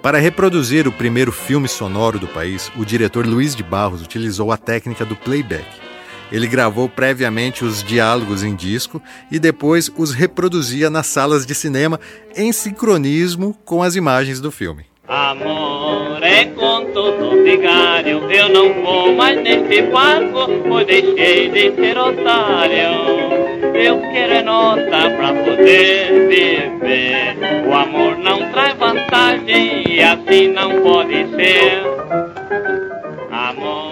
Para 0.00 0.18
reproduzir 0.18 0.86
o 0.86 0.92
primeiro 0.92 1.32
filme 1.32 1.66
sonoro 1.66 2.20
do 2.20 2.28
país, 2.28 2.70
o 2.76 2.84
diretor 2.84 3.26
Luiz 3.26 3.56
de 3.56 3.64
Barros 3.64 4.00
utilizou 4.00 4.52
a 4.52 4.56
técnica 4.56 5.04
do 5.04 5.16
playback. 5.16 5.89
Ele 6.30 6.46
gravou 6.46 6.88
previamente 6.88 7.64
os 7.64 7.82
diálogos 7.82 8.42
em 8.42 8.54
disco 8.54 9.02
e 9.30 9.38
depois 9.38 9.90
os 9.96 10.12
reproduzia 10.12 10.88
nas 10.88 11.06
salas 11.06 11.44
de 11.44 11.54
cinema 11.54 11.98
em 12.36 12.52
sincronismo 12.52 13.56
com 13.64 13.82
as 13.82 13.96
imagens 13.96 14.40
do 14.40 14.50
filme. 14.50 14.84
Amor 15.08 16.22
é 16.22 16.44
conto 16.44 17.42
vigário, 17.42 18.30
eu 18.30 18.48
não 18.48 18.82
vou 18.82 19.12
mais 19.14 19.42
nesse 19.42 19.82
barco, 19.82 20.46
pois 20.68 20.86
deixei 20.86 21.48
de 21.48 21.74
ser 21.74 21.98
otário. 21.98 23.50
Eu 23.74 24.00
quero 24.12 24.32
é 24.34 24.42
nota 24.42 25.10
pra 25.16 25.32
poder 25.32 26.28
viver. 26.28 27.36
O 27.66 27.74
amor 27.74 28.18
não 28.18 28.50
traz 28.52 28.74
vantagem 28.78 29.84
e 29.88 30.00
assim 30.00 30.48
não 30.48 30.80
pode 30.82 31.26
ser. 31.34 31.99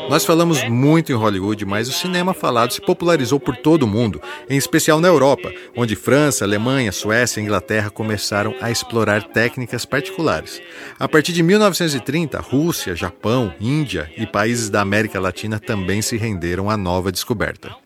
Nós 0.08 0.24
falamos 0.24 0.62
muito 0.68 1.12
em 1.12 1.14
Hollywood, 1.14 1.64
mas 1.64 1.88
o 1.88 1.92
cinema 1.92 2.32
falado 2.32 2.72
se 2.72 2.80
popularizou 2.80 3.38
por 3.38 3.56
todo 3.56 3.82
o 3.82 3.86
mundo, 3.86 4.20
em 4.48 4.56
especial 4.56 5.00
na 5.00 5.08
Europa, 5.08 5.52
onde 5.76 5.96
França, 5.96 6.44
Alemanha, 6.44 6.92
Suécia 6.92 7.40
e 7.40 7.44
Inglaterra 7.44 7.90
começaram 7.90 8.54
a 8.60 8.70
explorar 8.70 9.22
técnicas 9.22 9.84
particulares. 9.84 10.60
A 10.98 11.08
partir 11.08 11.32
de 11.32 11.42
1930, 11.42 12.40
Rússia, 12.40 12.96
Japão, 12.96 13.52
Índia 13.60 14.10
e 14.16 14.26
países 14.26 14.70
da 14.70 14.80
América 14.80 15.20
Latina 15.20 15.58
também 15.58 16.02
se 16.02 16.16
renderam 16.16 16.70
à 16.70 16.76
nova 16.76 17.12
descoberta. 17.12 17.76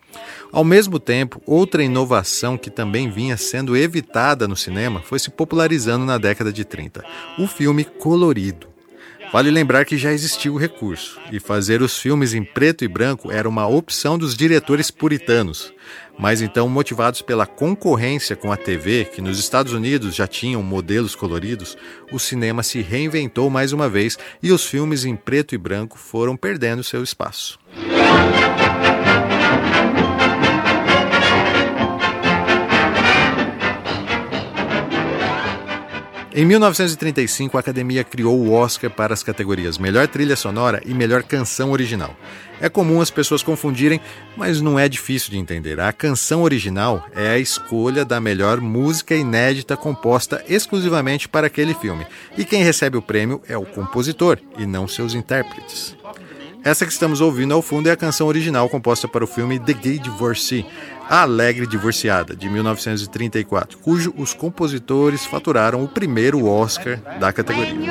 Ao 0.51 0.63
mesmo 0.63 0.99
tempo, 0.99 1.41
outra 1.47 1.83
inovação 1.83 2.57
que 2.57 2.69
também 2.69 3.09
vinha 3.09 3.35
sendo 3.37 3.75
evitada 3.75 4.47
no 4.47 4.55
cinema 4.55 5.01
foi 5.01 5.17
se 5.17 5.31
popularizando 5.31 6.05
na 6.05 6.19
década 6.19 6.53
de 6.53 6.63
30: 6.63 7.03
o 7.39 7.47
filme 7.47 7.83
colorido. 7.83 8.72
Vale 9.33 9.49
lembrar 9.49 9.83
que 9.83 9.97
já 9.97 10.13
existia 10.13 10.53
o 10.53 10.59
recurso, 10.59 11.19
e 11.31 11.39
fazer 11.39 11.81
os 11.81 11.97
filmes 11.97 12.35
em 12.35 12.43
preto 12.43 12.85
e 12.85 12.87
branco 12.87 13.31
era 13.31 13.49
uma 13.49 13.65
opção 13.65 14.15
dos 14.15 14.37
diretores 14.37 14.91
puritanos. 14.91 15.73
Mas 16.19 16.39
então, 16.39 16.69
motivados 16.69 17.23
pela 17.23 17.47
concorrência 17.47 18.35
com 18.35 18.51
a 18.51 18.55
TV, 18.55 19.05
que 19.05 19.23
nos 19.23 19.39
Estados 19.39 19.73
Unidos 19.73 20.13
já 20.13 20.27
tinham 20.27 20.61
modelos 20.61 21.15
coloridos, 21.15 21.75
o 22.11 22.19
cinema 22.19 22.61
se 22.61 22.79
reinventou 22.79 23.49
mais 23.49 23.73
uma 23.73 23.89
vez 23.89 24.19
e 24.41 24.51
os 24.51 24.67
filmes 24.67 25.03
em 25.03 25.15
preto 25.15 25.55
e 25.55 25.57
branco 25.57 25.97
foram 25.97 26.37
perdendo 26.37 26.83
seu 26.83 27.01
espaço. 27.01 27.57
Em 36.35 36.45
1935, 36.45 37.55
a 37.55 37.59
Academia 37.59 38.03
criou 38.03 38.39
o 38.39 38.53
Oscar 38.53 38.89
para 38.89 39.13
as 39.13 39.21
categorias 39.21 39.77
Melhor 39.77 40.07
Trilha 40.07 40.35
Sonora 40.35 40.81
e 40.83 40.91
Melhor 40.91 41.21
Canção 41.21 41.69
Original. 41.69 42.15
É 42.59 42.67
comum 42.67 43.01
as 43.01 43.11
pessoas 43.11 43.43
confundirem, 43.43 44.01
mas 44.35 44.59
não 44.59 44.79
é 44.79 44.89
difícil 44.89 45.29
de 45.29 45.37
entender. 45.37 45.79
A 45.79 45.93
canção 45.93 46.41
original 46.41 47.05
é 47.15 47.29
a 47.29 47.37
escolha 47.37 48.03
da 48.03 48.19
melhor 48.19 48.59
música 48.59 49.13
inédita 49.13 49.77
composta 49.77 50.43
exclusivamente 50.49 51.29
para 51.29 51.45
aquele 51.45 51.75
filme. 51.75 52.07
E 52.35 52.43
quem 52.43 52.63
recebe 52.63 52.97
o 52.97 53.01
prêmio 53.01 53.39
é 53.47 53.55
o 53.55 53.65
compositor 53.65 54.39
e 54.57 54.65
não 54.65 54.87
seus 54.87 55.13
intérpretes. 55.13 55.95
Essa 56.65 56.85
que 56.85 56.93
estamos 56.93 57.19
ouvindo 57.19 57.53
ao 57.53 57.61
fundo 57.61 57.89
é 57.89 57.91
a 57.91 57.97
canção 57.97 58.25
original 58.25 58.69
composta 58.69 59.05
para 59.05 59.23
o 59.23 59.27
filme 59.27 59.59
The 59.59 59.73
Gay 59.73 59.99
Divorcee, 59.99 60.65
A 61.09 61.21
Alegre 61.21 61.67
Divorciada, 61.67 62.35
de 62.35 62.49
1934, 62.49 63.77
cujo 63.77 64.13
os 64.17 64.33
compositores 64.33 65.25
faturaram 65.25 65.83
o 65.83 65.87
primeiro 65.87 66.45
Oscar 66.45 66.99
da 67.19 67.31
categoria. 67.31 67.73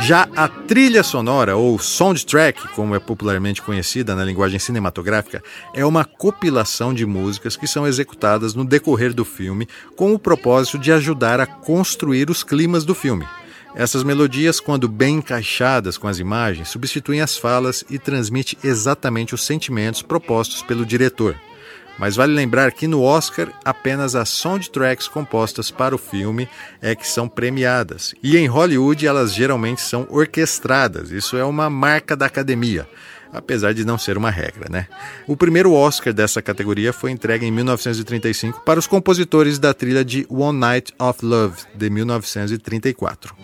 Já 0.00 0.28
a 0.34 0.48
trilha 0.48 1.02
sonora, 1.02 1.56
ou 1.56 1.78
soundtrack, 1.78 2.68
como 2.74 2.94
é 2.94 2.98
popularmente 2.98 3.62
conhecida 3.62 4.14
na 4.14 4.24
linguagem 4.24 4.58
cinematográfica, 4.58 5.42
é 5.74 5.84
uma 5.84 6.04
compilação 6.04 6.92
de 6.92 7.06
músicas 7.06 7.56
que 7.56 7.66
são 7.66 7.86
executadas 7.86 8.54
no 8.54 8.64
decorrer 8.64 9.12
do 9.12 9.24
filme 9.24 9.68
com 9.96 10.12
o 10.14 10.18
propósito 10.18 10.78
de 10.78 10.92
ajudar 10.92 11.40
a 11.40 11.46
construir 11.46 12.30
os 12.30 12.42
climas 12.42 12.84
do 12.84 12.94
filme. 12.94 13.26
Essas 13.74 14.02
melodias, 14.02 14.58
quando 14.58 14.88
bem 14.88 15.16
encaixadas 15.16 15.96
com 15.96 16.08
as 16.08 16.18
imagens, 16.18 16.68
substituem 16.68 17.20
as 17.20 17.36
falas 17.36 17.84
e 17.88 17.98
transmitem 17.98 18.58
exatamente 18.64 19.34
os 19.34 19.44
sentimentos 19.44 20.02
propostos 20.02 20.62
pelo 20.62 20.84
diretor. 20.84 21.36
Mas 22.00 22.16
vale 22.16 22.32
lembrar 22.32 22.72
que 22.72 22.88
no 22.88 23.02
Oscar 23.02 23.52
apenas 23.62 24.14
as 24.14 24.30
soundtracks 24.30 25.06
compostas 25.06 25.70
para 25.70 25.94
o 25.94 25.98
filme 25.98 26.48
é 26.80 26.94
que 26.96 27.06
são 27.06 27.28
premiadas. 27.28 28.14
E 28.22 28.38
em 28.38 28.46
Hollywood 28.46 29.06
elas 29.06 29.34
geralmente 29.34 29.82
são 29.82 30.06
orquestradas. 30.08 31.10
Isso 31.10 31.36
é 31.36 31.44
uma 31.44 31.68
marca 31.68 32.16
da 32.16 32.24
academia 32.24 32.88
apesar 33.32 33.72
de 33.72 33.84
não 33.84 33.96
ser 33.96 34.18
uma 34.18 34.28
regra, 34.28 34.66
né? 34.68 34.88
O 35.24 35.36
primeiro 35.36 35.72
Oscar 35.72 36.12
dessa 36.12 36.42
categoria 36.42 36.92
foi 36.92 37.12
entregue 37.12 37.46
em 37.46 37.52
1935 37.52 38.62
para 38.62 38.80
os 38.80 38.88
compositores 38.88 39.56
da 39.56 39.72
trilha 39.72 40.04
de 40.04 40.26
One 40.28 40.58
Night 40.58 40.92
of 40.98 41.24
Love 41.24 41.58
de 41.72 41.90
1934. 41.90 43.36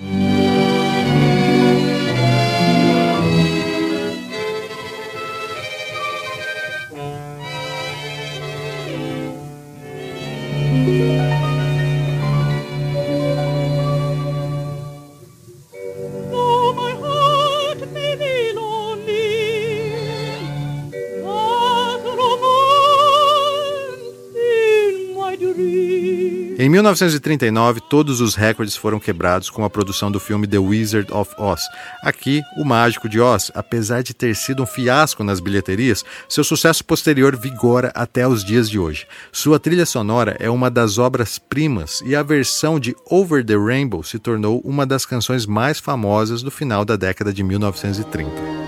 1939, 26.86 27.80
todos 27.80 28.20
os 28.20 28.36
recordes 28.36 28.76
foram 28.76 29.00
quebrados 29.00 29.50
com 29.50 29.64
a 29.64 29.70
produção 29.70 30.10
do 30.10 30.20
filme 30.20 30.46
The 30.46 30.58
Wizard 30.58 31.12
of 31.12 31.34
Oz. 31.36 31.62
Aqui, 32.00 32.42
O 32.56 32.64
Mágico 32.64 33.08
de 33.08 33.20
Oz, 33.20 33.50
apesar 33.54 34.02
de 34.02 34.14
ter 34.14 34.36
sido 34.36 34.62
um 34.62 34.66
fiasco 34.66 35.24
nas 35.24 35.40
bilheterias, 35.40 36.04
seu 36.28 36.44
sucesso 36.44 36.84
posterior 36.84 37.36
vigora 37.36 37.90
até 37.92 38.28
os 38.28 38.44
dias 38.44 38.70
de 38.70 38.78
hoje. 38.78 39.06
Sua 39.32 39.58
trilha 39.58 39.84
sonora 39.84 40.36
é 40.38 40.48
uma 40.48 40.70
das 40.70 40.96
obras-primas 40.96 42.02
e 42.06 42.14
a 42.14 42.22
versão 42.22 42.78
de 42.78 42.94
Over 43.10 43.44
the 43.44 43.56
Rainbow 43.56 44.04
se 44.04 44.18
tornou 44.18 44.60
uma 44.64 44.86
das 44.86 45.04
canções 45.04 45.44
mais 45.44 45.80
famosas 45.80 46.40
do 46.40 46.50
final 46.52 46.84
da 46.84 46.94
década 46.94 47.32
de 47.32 47.42
1930. 47.42 48.65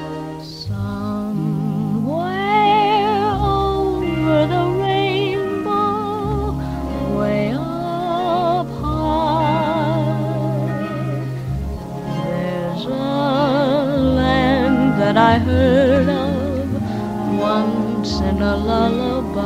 I 15.28 15.37
heard 15.37 16.08
of 16.08 17.38
once 17.38 18.18
in 18.23 18.42
a 18.42 18.56
lullaby. 18.56 19.38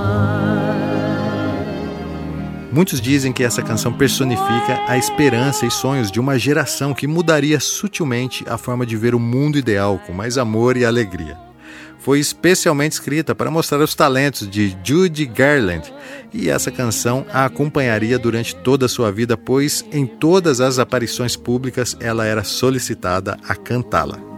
Muitos 2.70 3.00
dizem 3.00 3.32
que 3.32 3.42
essa 3.42 3.62
canção 3.62 3.92
personifica 3.92 4.80
a 4.86 4.96
esperança 4.96 5.66
e 5.66 5.70
sonhos 5.72 6.12
de 6.12 6.20
uma 6.20 6.38
geração 6.38 6.94
que 6.94 7.08
mudaria 7.08 7.58
sutilmente 7.58 8.44
a 8.48 8.56
forma 8.56 8.86
de 8.86 8.96
ver 8.96 9.12
o 9.12 9.18
mundo 9.18 9.58
ideal 9.58 10.00
com 10.06 10.12
mais 10.12 10.38
amor 10.38 10.76
e 10.76 10.84
alegria. 10.84 11.36
Foi 11.98 12.20
especialmente 12.20 12.92
escrita 12.92 13.34
para 13.34 13.50
mostrar 13.50 13.80
os 13.80 13.92
talentos 13.92 14.48
de 14.48 14.76
Judy 14.84 15.26
Garland 15.26 15.92
e 16.32 16.48
essa 16.48 16.70
canção 16.70 17.26
a 17.32 17.44
acompanharia 17.44 18.20
durante 18.20 18.54
toda 18.54 18.86
a 18.86 18.88
sua 18.88 19.10
vida, 19.10 19.36
pois 19.36 19.84
em 19.92 20.06
todas 20.06 20.60
as 20.60 20.78
aparições 20.78 21.34
públicas 21.34 21.96
ela 21.98 22.24
era 22.24 22.44
solicitada 22.44 23.36
a 23.48 23.56
cantá-la. 23.56 24.31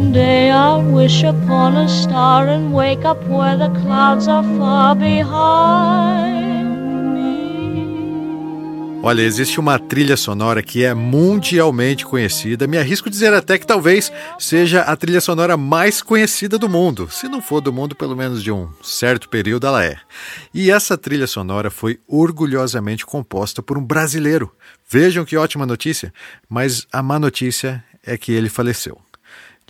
Someday 0.00 0.50
I'll 0.50 0.82
wish 0.82 1.22
upon 1.24 1.76
a 1.76 1.86
star 1.86 2.48
and 2.48 2.72
wake 2.72 3.04
up 3.04 3.22
where 3.28 3.54
the 3.54 3.68
clouds 3.82 4.28
are 4.28 4.42
far 4.56 4.96
behind. 4.96 6.40
Olha, 9.02 9.20
existe 9.20 9.60
uma 9.60 9.78
trilha 9.78 10.16
sonora 10.16 10.62
que 10.62 10.84
é 10.84 10.94
mundialmente 10.94 12.06
conhecida. 12.06 12.66
Me 12.66 12.78
arrisco 12.78 13.10
dizer 13.10 13.34
até 13.34 13.58
que 13.58 13.66
talvez 13.66 14.10
seja 14.38 14.80
a 14.80 14.96
trilha 14.96 15.20
sonora 15.20 15.54
mais 15.58 16.00
conhecida 16.00 16.56
do 16.56 16.68
mundo. 16.68 17.06
Se 17.10 17.28
não 17.28 17.42
for 17.42 17.60
do 17.60 17.72
mundo, 17.72 17.94
pelo 17.94 18.16
menos 18.16 18.42
de 18.42 18.50
um 18.50 18.70
certo 18.82 19.28
período, 19.28 19.66
ela 19.66 19.84
é. 19.84 19.98
E 20.54 20.70
essa 20.70 20.96
trilha 20.96 21.26
sonora 21.26 21.70
foi 21.70 22.00
orgulhosamente 22.08 23.04
composta 23.04 23.62
por 23.62 23.76
um 23.76 23.84
brasileiro. 23.84 24.50
Vejam 24.88 25.26
que 25.26 25.36
ótima 25.36 25.66
notícia, 25.66 26.10
mas 26.48 26.86
a 26.90 27.02
má 27.02 27.18
notícia 27.18 27.84
é 28.02 28.16
que 28.16 28.32
ele 28.32 28.48
faleceu 28.48 28.98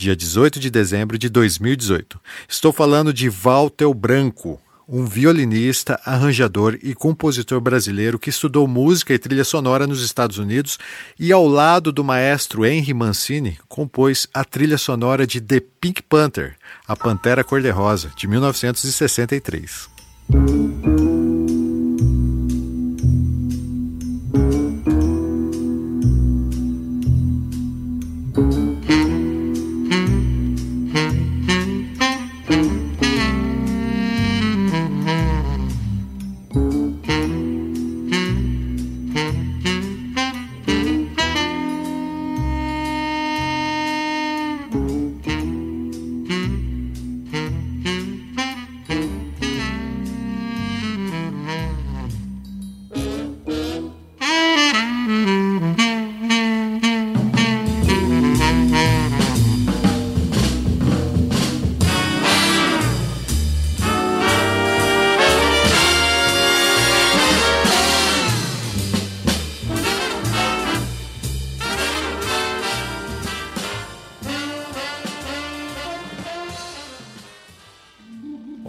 dia 0.00 0.16
18 0.16 0.58
de 0.58 0.70
dezembro 0.70 1.18
de 1.18 1.28
2018. 1.28 2.18
Estou 2.48 2.72
falando 2.72 3.12
de 3.12 3.28
Walter 3.28 3.92
Branco, 3.92 4.58
um 4.88 5.04
violinista, 5.04 6.00
arranjador 6.06 6.78
e 6.82 6.94
compositor 6.94 7.60
brasileiro 7.60 8.18
que 8.18 8.30
estudou 8.30 8.66
música 8.66 9.12
e 9.12 9.18
trilha 9.18 9.44
sonora 9.44 9.86
nos 9.86 10.02
Estados 10.02 10.38
Unidos 10.38 10.78
e, 11.18 11.30
ao 11.30 11.46
lado 11.46 11.92
do 11.92 12.02
maestro 12.02 12.64
Henry 12.64 12.94
Mancini, 12.94 13.58
compôs 13.68 14.26
a 14.32 14.42
trilha 14.42 14.78
sonora 14.78 15.26
de 15.26 15.38
The 15.38 15.60
Pink 15.78 16.02
Panther, 16.02 16.56
A 16.88 16.96
Pantera 16.96 17.44
Cor-de-Rosa, 17.44 18.10
de 18.16 18.26
1963. 18.26 19.90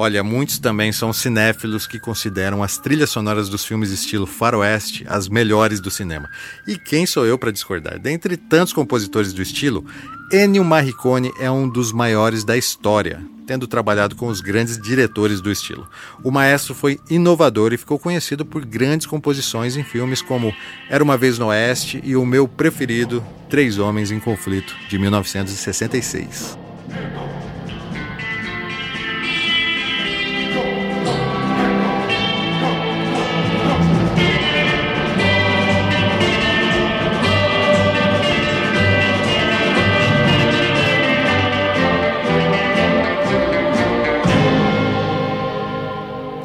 Olha, 0.04 0.24
muitos 0.24 0.58
também 0.58 0.92
são 0.92 1.14
cinéfilos 1.14 1.86
que 1.86 2.00
consideram 2.00 2.64
as 2.64 2.76
trilhas 2.76 3.12
sonoras 3.12 3.50
dos 3.50 3.64
filmes 3.64 3.92
estilo 3.92 4.26
faroeste 4.26 5.06
as 5.08 5.30
melhores 5.30 5.80
do 5.80 5.92
cinema. 5.92 6.28
E 6.68 6.76
quem 6.76 7.06
sou 7.06 7.24
eu 7.24 7.38
para 7.38 7.52
discordar? 7.52 8.00
Dentre 8.00 8.36
tantos 8.36 8.74
compositores 8.74 9.32
do 9.32 9.44
estilo, 9.44 9.86
Ennio 10.34 10.64
Morricone 10.64 11.32
é 11.40 11.52
um 11.52 11.70
dos 11.70 11.92
maiores 11.92 12.44
da 12.44 12.58
história, 12.58 13.24
tendo 13.46 13.68
trabalhado 13.68 14.16
com 14.16 14.26
os 14.26 14.42
grandes 14.42 14.82
diretores 14.82 15.40
do 15.40 15.52
estilo. 15.52 15.88
O 16.24 16.32
maestro 16.32 16.74
foi 16.74 17.00
inovador 17.08 17.72
e 17.72 17.78
ficou 17.78 18.00
conhecido 18.00 18.44
por 18.44 18.66
grandes 18.66 19.06
composições 19.06 19.78
em 19.78 19.84
filmes 19.84 20.20
como 20.20 20.52
Era 20.90 21.04
uma 21.04 21.16
vez 21.16 21.38
no 21.38 21.50
Oeste 21.50 22.02
e 22.04 22.16
o 22.16 22.26
meu 22.26 22.48
preferido, 22.48 23.24
Três 23.48 23.78
Homens 23.78 24.10
em 24.10 24.20
Conflito, 24.20 24.76
de 24.90 24.98
1966. 24.98 26.58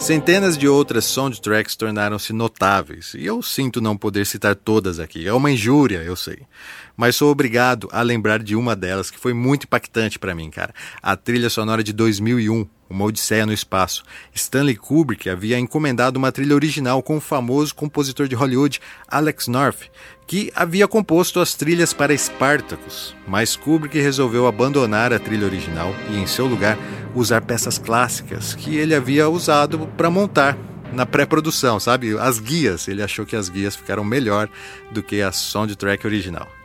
Centenas 0.06 0.56
de 0.56 0.68
outras 0.68 1.04
soundtracks 1.04 1.74
tornaram-se 1.74 2.32
notáveis, 2.32 3.12
e 3.14 3.26
eu 3.26 3.42
sinto 3.42 3.80
não 3.80 3.96
poder 3.96 4.24
citar 4.24 4.54
todas 4.54 5.00
aqui. 5.00 5.26
É 5.26 5.32
uma 5.32 5.50
injúria, 5.50 6.00
eu 6.04 6.14
sei. 6.14 6.42
Mas 6.96 7.16
sou 7.16 7.28
obrigado 7.28 7.88
a 7.90 8.02
lembrar 8.02 8.40
de 8.40 8.54
uma 8.54 8.76
delas 8.76 9.10
que 9.10 9.18
foi 9.18 9.34
muito 9.34 9.64
impactante 9.64 10.16
para 10.16 10.32
mim, 10.32 10.48
cara. 10.48 10.72
A 11.02 11.16
trilha 11.16 11.50
sonora 11.50 11.82
de 11.82 11.92
2001, 11.92 12.68
Uma 12.88 13.04
Odisseia 13.04 13.44
no 13.44 13.52
Espaço. 13.52 14.04
Stanley 14.34 14.76
Kubrick 14.76 15.28
havia 15.28 15.58
encomendado 15.58 16.18
uma 16.18 16.30
trilha 16.30 16.54
original 16.54 17.02
com 17.02 17.16
o 17.16 17.20
famoso 17.20 17.74
compositor 17.74 18.28
de 18.28 18.34
Hollywood, 18.34 18.80
Alex 19.08 19.48
North, 19.48 19.90
que 20.26 20.52
havia 20.54 20.86
composto 20.86 21.40
as 21.40 21.54
trilhas 21.54 21.92
para 21.92 22.16
Spartacus, 22.16 23.14
mas 23.26 23.56
Kubrick 23.56 23.98
resolveu 24.00 24.46
abandonar 24.46 25.12
a 25.12 25.18
trilha 25.18 25.46
original 25.46 25.94
e, 26.10 26.16
em 26.16 26.26
seu 26.26 26.46
lugar, 26.46 26.78
usar 27.14 27.42
peças 27.42 27.78
clássicas 27.78 28.54
que 28.54 28.76
ele 28.76 28.94
havia 28.94 29.28
usado 29.28 29.88
para 29.96 30.10
montar 30.10 30.56
na 30.92 31.04
pré-produção, 31.04 31.78
sabe? 31.78 32.18
As 32.18 32.38
guias, 32.38 32.88
ele 32.88 33.02
achou 33.02 33.26
que 33.26 33.36
as 33.36 33.48
guias 33.48 33.76
ficaram 33.76 34.04
melhor 34.04 34.48
do 34.90 35.02
que 35.02 35.20
a 35.20 35.32
soundtrack 35.32 36.06
original. 36.06 36.55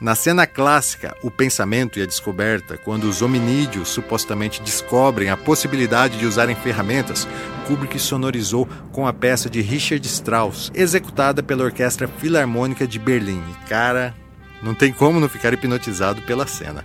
Na 0.00 0.14
cena 0.14 0.46
clássica, 0.46 1.16
o 1.22 1.30
pensamento 1.30 1.98
e 1.98 2.02
a 2.02 2.06
descoberta, 2.06 2.76
quando 2.76 3.04
os 3.04 3.22
hominídeos 3.22 3.88
supostamente 3.88 4.62
descobrem 4.62 5.30
a 5.30 5.36
possibilidade 5.36 6.18
de 6.18 6.26
usarem 6.26 6.56
ferramentas, 6.56 7.26
Kubrick 7.66 7.98
sonorizou 7.98 8.68
com 8.92 9.06
a 9.06 9.12
peça 9.12 9.48
de 9.48 9.60
Richard 9.60 10.06
Strauss, 10.06 10.70
executada 10.74 11.42
pela 11.42 11.64
Orquestra 11.64 12.08
Filarmônica 12.08 12.86
de 12.86 12.98
Berlim. 12.98 13.42
E 13.50 13.68
cara, 13.68 14.14
não 14.62 14.74
tem 14.74 14.92
como 14.92 15.20
não 15.20 15.28
ficar 15.28 15.52
hipnotizado 15.52 16.22
pela 16.22 16.46
cena. 16.46 16.84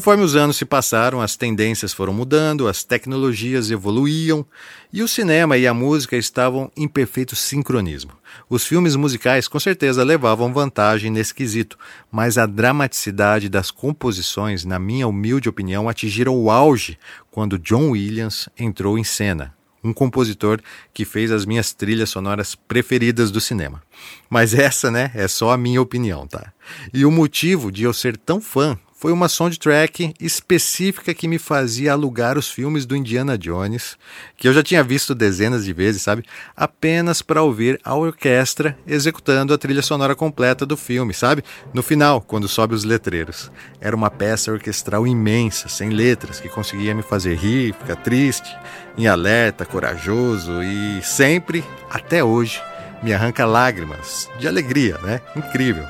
Conforme 0.00 0.24
os 0.24 0.34
anos 0.34 0.56
se 0.56 0.64
passaram, 0.64 1.20
as 1.20 1.36
tendências 1.36 1.92
foram 1.92 2.14
mudando, 2.14 2.66
as 2.66 2.82
tecnologias 2.82 3.70
evoluíam 3.70 4.46
e 4.90 5.02
o 5.02 5.06
cinema 5.06 5.58
e 5.58 5.66
a 5.66 5.74
música 5.74 6.16
estavam 6.16 6.72
em 6.74 6.88
perfeito 6.88 7.36
sincronismo. 7.36 8.12
Os 8.48 8.66
filmes 8.66 8.96
musicais 8.96 9.46
com 9.46 9.60
certeza 9.60 10.02
levavam 10.02 10.54
vantagem 10.54 11.10
nesse 11.10 11.34
quesito, 11.34 11.78
mas 12.10 12.38
a 12.38 12.46
dramaticidade 12.46 13.50
das 13.50 13.70
composições, 13.70 14.64
na 14.64 14.78
minha 14.78 15.06
humilde 15.06 15.50
opinião, 15.50 15.86
atingiram 15.86 16.34
o 16.34 16.50
auge 16.50 16.98
quando 17.30 17.58
John 17.58 17.90
Williams 17.90 18.48
entrou 18.58 18.98
em 18.98 19.04
cena, 19.04 19.54
um 19.84 19.92
compositor 19.92 20.62
que 20.94 21.04
fez 21.04 21.30
as 21.30 21.44
minhas 21.44 21.74
trilhas 21.74 22.08
sonoras 22.08 22.54
preferidas 22.54 23.30
do 23.30 23.38
cinema. 23.38 23.82
Mas 24.30 24.54
essa, 24.54 24.90
né, 24.90 25.10
é 25.14 25.28
só 25.28 25.50
a 25.50 25.58
minha 25.58 25.82
opinião, 25.82 26.26
tá? 26.26 26.54
E 26.90 27.04
o 27.04 27.10
motivo 27.10 27.70
de 27.70 27.82
eu 27.82 27.92
ser 27.92 28.16
tão 28.16 28.40
fã 28.40 28.78
foi 29.00 29.12
uma 29.12 29.30
soundtrack 29.30 30.12
específica 30.20 31.14
que 31.14 31.26
me 31.26 31.38
fazia 31.38 31.94
alugar 31.94 32.36
os 32.36 32.50
filmes 32.50 32.84
do 32.84 32.94
Indiana 32.94 33.38
Jones, 33.38 33.96
que 34.36 34.46
eu 34.46 34.52
já 34.52 34.62
tinha 34.62 34.84
visto 34.84 35.14
dezenas 35.14 35.64
de 35.64 35.72
vezes, 35.72 36.02
sabe? 36.02 36.22
Apenas 36.54 37.22
para 37.22 37.42
ouvir 37.42 37.80
a 37.82 37.94
orquestra 37.94 38.76
executando 38.86 39.54
a 39.54 39.58
trilha 39.58 39.80
sonora 39.80 40.14
completa 40.14 40.66
do 40.66 40.76
filme, 40.76 41.14
sabe? 41.14 41.42
No 41.72 41.82
final, 41.82 42.20
quando 42.20 42.46
sobe 42.46 42.74
os 42.74 42.84
letreiros. 42.84 43.50
Era 43.80 43.96
uma 43.96 44.10
peça 44.10 44.52
orquestral 44.52 45.06
imensa, 45.06 45.66
sem 45.66 45.88
letras, 45.88 46.38
que 46.38 46.50
conseguia 46.50 46.94
me 46.94 47.02
fazer 47.02 47.36
rir, 47.36 47.72
ficar 47.72 47.96
triste, 47.96 48.54
em 48.98 49.06
alerta, 49.06 49.64
corajoso 49.64 50.62
e 50.62 51.00
sempre, 51.02 51.64
até 51.88 52.22
hoje, 52.22 52.60
me 53.02 53.14
arranca 53.14 53.46
lágrimas 53.46 54.28
de 54.38 54.46
alegria, 54.46 54.98
né? 54.98 55.22
Incrível. 55.34 55.86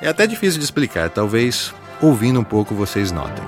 É 0.00 0.08
até 0.08 0.26
difícil 0.26 0.58
de 0.58 0.64
explicar, 0.64 1.10
talvez 1.10 1.74
ouvindo 2.00 2.40
um 2.40 2.44
pouco 2.44 2.74
vocês 2.74 3.10
notem. 3.10 3.44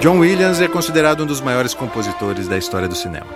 John 0.00 0.20
Williams 0.20 0.60
é 0.60 0.68
considerado 0.68 1.24
um 1.24 1.26
dos 1.26 1.40
maiores 1.40 1.74
compositores 1.74 2.46
da 2.46 2.56
história 2.56 2.86
do 2.86 2.94
cinema 2.94 3.26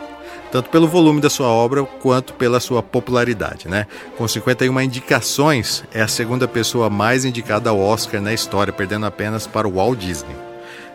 tanto 0.51 0.71
pelo 0.71 0.89
volume 0.89 1.21
da 1.21 1.31
sua 1.31 1.49
obra 1.49 1.85
quanto 1.85 2.35
pela 2.35 2.61
sua 2.61 2.83
popularidade. 2.83 3.69
Né? 3.69 3.87
Com 4.17 4.27
51 4.27 4.81
indicações, 4.81 5.85
é 5.93 6.01
a 6.01 6.09
segunda 6.09 6.49
pessoa 6.49 6.91
mais 6.91 7.25
indicada 7.25 7.71
ao 7.71 7.79
Oscar 7.79 8.21
na 8.21 8.33
história, 8.33 8.73
perdendo 8.73 9.07
apenas 9.07 9.47
para 9.47 9.69
o 9.69 9.73
Walt 9.73 9.99
Disney. 9.99 10.51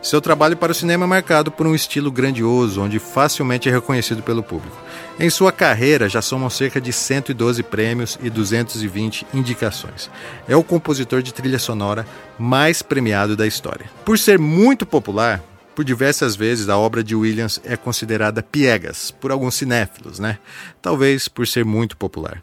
Seu 0.06 0.22
trabalho 0.22 0.56
para 0.56 0.72
o 0.72 0.76
cinema 0.76 1.06
é 1.06 1.08
marcado 1.08 1.50
por 1.50 1.66
um 1.66 1.74
estilo 1.74 2.12
grandioso, 2.12 2.80
onde 2.80 3.00
facilmente 3.00 3.68
é 3.68 3.72
reconhecido 3.72 4.22
pelo 4.22 4.44
público. 4.44 4.78
Em 5.20 5.32
sua 5.32 5.52
carreira, 5.52 6.08
já 6.08 6.22
somam 6.22 6.48
cerca 6.48 6.80
de 6.80 6.94
112 6.94 7.64
prêmios 7.64 8.20
e 8.22 8.30
220 8.30 9.26
indicações. 9.34 10.12
É 10.48 10.56
o 10.56 10.64
compositor 10.64 11.24
de 11.24 11.34
trilha 11.34 11.58
sonora 11.58 12.06
mais 12.38 12.84
premiado 12.84 13.36
da 13.36 13.48
história. 13.48 13.90
Por 14.06 14.20
ser 14.20 14.38
muito 14.38 14.86
popular, 14.86 15.42
por 15.76 15.84
diversas 15.84 16.36
vezes, 16.36 16.70
a 16.70 16.78
obra 16.78 17.04
de 17.04 17.16
Williams 17.16 17.60
é 17.66 17.76
considerada 17.76 18.42
piegas 18.42 19.12
por 19.12 19.32
alguns 19.32 19.56
cinéfilos, 19.56 20.20
né? 20.20 20.40
Talvez 20.82 21.28
por 21.28 21.46
ser 21.46 21.66
muito 21.66 21.98
popular. 21.98 22.42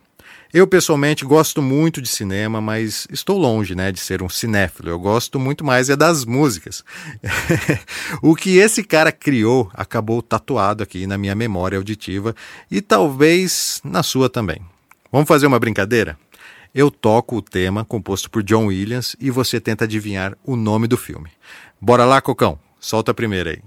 Eu, 0.52 0.66
pessoalmente, 0.66 1.24
gosto 1.24 1.62
muito 1.62 2.02
de 2.02 2.08
cinema, 2.08 2.60
mas 2.60 3.08
estou 3.10 3.38
longe 3.38 3.74
né, 3.74 3.90
de 3.90 3.98
ser 3.98 4.22
um 4.22 4.28
cinéfilo. 4.28 4.90
Eu 4.90 5.00
gosto 5.00 5.40
muito 5.40 5.64
mais 5.64 5.88
é 5.88 5.96
das 5.96 6.26
músicas. 6.26 6.84
o 8.20 8.36
que 8.36 8.58
esse 8.58 8.84
cara 8.84 9.10
criou 9.10 9.70
acabou 9.72 10.20
tatuado 10.20 10.82
aqui 10.82 11.06
na 11.06 11.16
minha 11.16 11.34
memória 11.34 11.78
auditiva 11.78 12.36
e 12.70 12.82
talvez 12.82 13.80
na 13.82 14.02
sua 14.02 14.28
também. 14.28 14.60
Vamos 15.10 15.26
fazer 15.26 15.46
uma 15.46 15.58
brincadeira? 15.58 16.18
Eu 16.74 16.90
toco 16.90 17.36
o 17.36 17.42
tema 17.42 17.82
composto 17.82 18.30
por 18.30 18.42
John 18.42 18.66
Williams 18.66 19.16
e 19.18 19.30
você 19.30 19.58
tenta 19.58 19.84
adivinhar 19.84 20.36
o 20.44 20.54
nome 20.54 20.86
do 20.86 20.98
filme. 20.98 21.30
Bora 21.80 22.04
lá, 22.04 22.20
Cocão! 22.20 22.58
Solta 22.82 23.12
a 23.12 23.14
primeira 23.14 23.50
aí. 23.50 23.62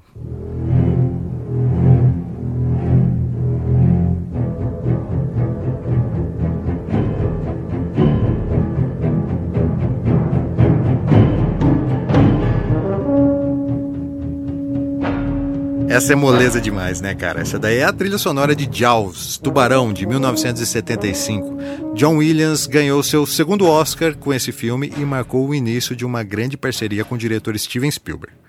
Essa 15.87 16.11
é 16.11 16.15
moleza 16.15 16.59
demais, 16.59 16.99
né, 16.99 17.15
cara? 17.15 17.39
Essa 17.39 17.57
daí 17.57 17.77
é 17.77 17.85
a 17.85 17.93
trilha 17.93 18.17
sonora 18.17 18.53
de 18.53 18.67
Jaws, 18.69 19.37
Tubarão, 19.37 19.93
de 19.93 20.05
1975. 20.05 21.57
John 21.95 22.17
Williams 22.17 22.67
ganhou 22.67 23.01
seu 23.01 23.25
segundo 23.25 23.65
Oscar 23.65 24.13
com 24.17 24.33
esse 24.33 24.51
filme 24.51 24.91
e 24.97 25.05
marcou 25.05 25.47
o 25.47 25.55
início 25.55 25.95
de 25.95 26.03
uma 26.03 26.21
grande 26.21 26.57
parceria 26.57 27.05
com 27.05 27.15
o 27.15 27.17
diretor 27.17 27.57
Steven 27.57 27.89
Spielberg. 27.89 28.44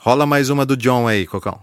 Rola 0.00 0.24
mais 0.24 0.48
uma 0.48 0.64
do 0.64 0.76
John 0.76 1.08
aí, 1.08 1.26
Cocão. 1.26 1.60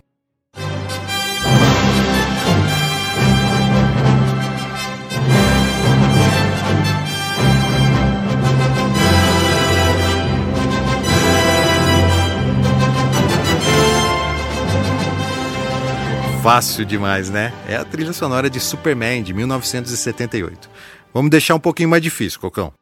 Fácil 16.43 16.86
demais, 16.86 17.30
né? 17.30 17.54
É 17.67 17.78
a 17.78 17.86
trilha 17.86 18.12
sonora 18.12 18.50
de 18.50 18.60
Superman 18.60 19.24
de 19.24 19.34
1978. 19.34 20.69
Vamos 21.13 21.32
deixar 21.32 21.56
um 21.56 21.60
pouquinho 21.60 21.88
mais 21.88 22.04
difícil, 22.04 22.39
Cocão. 22.41 22.74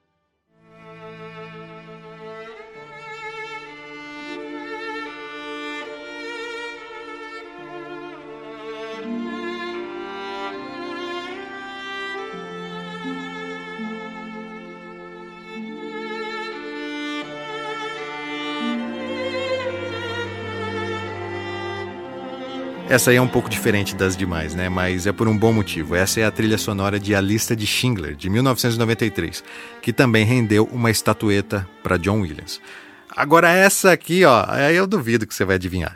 Essa 22.93 23.09
aí 23.09 23.17
é 23.17 23.21
um 23.21 23.27
pouco 23.27 23.49
diferente 23.49 23.95
das 23.95 24.15
demais, 24.15 24.53
né? 24.53 24.69
Mas 24.69 25.07
é 25.07 25.11
por 25.11 25.27
um 25.27 25.35
bom 25.35 25.51
motivo. 25.51 25.95
Essa 25.95 26.19
é 26.19 26.25
a 26.25 26.29
trilha 26.29 26.59
sonora 26.59 26.99
de 26.99 27.15
A 27.15 27.19
Lista 27.19 27.55
de 27.55 27.65
Schindler, 27.65 28.15
de 28.15 28.29
1993, 28.29 29.43
que 29.81 29.91
também 29.91 30.23
rendeu 30.23 30.69
uma 30.71 30.91
estatueta 30.91 31.67
para 31.81 31.97
John 31.97 32.21
Williams. 32.21 32.61
Agora 33.09 33.49
essa 33.49 33.91
aqui, 33.91 34.23
ó, 34.25 34.45
aí 34.47 34.75
eu 34.75 34.85
duvido 34.85 35.25
que 35.25 35.33
você 35.33 35.43
vai 35.43 35.55
adivinhar. 35.55 35.95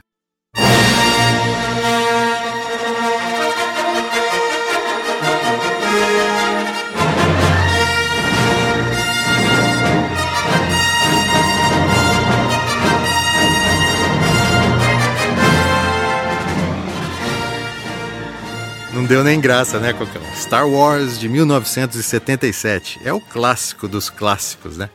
Não 18.98 19.06
deu 19.06 19.24
nem 19.24 19.40
graça, 19.40 19.80
né, 19.80 19.94
Cocão? 19.94 20.24
Star 20.36 20.68
Wars 20.68 21.20
de 21.20 21.30
1977. 21.30 23.00
É 23.06 23.14
o 23.14 23.22
clássico 23.22 23.88
dos 23.88 24.10
clássicos, 24.10 24.76
né? 24.76 24.90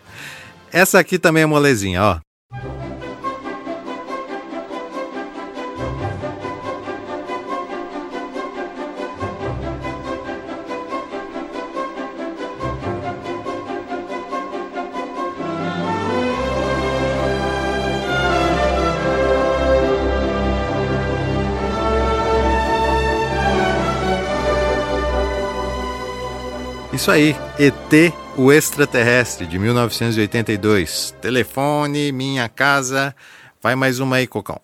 Essa 0.72 0.98
aqui 0.98 1.20
também 1.20 1.44
é 1.44 1.46
molezinha, 1.46 2.02
ó. 2.02 2.18
Isso 27.02 27.10
aí, 27.10 27.34
ET, 27.58 28.14
o 28.36 28.52
extraterrestre, 28.52 29.44
de 29.44 29.58
1982. 29.58 31.12
Telefone, 31.20 32.12
minha 32.12 32.48
casa. 32.48 33.12
Vai 33.60 33.74
mais 33.74 33.98
uma 33.98 34.14
aí, 34.14 34.28
Cocão. 34.28 34.60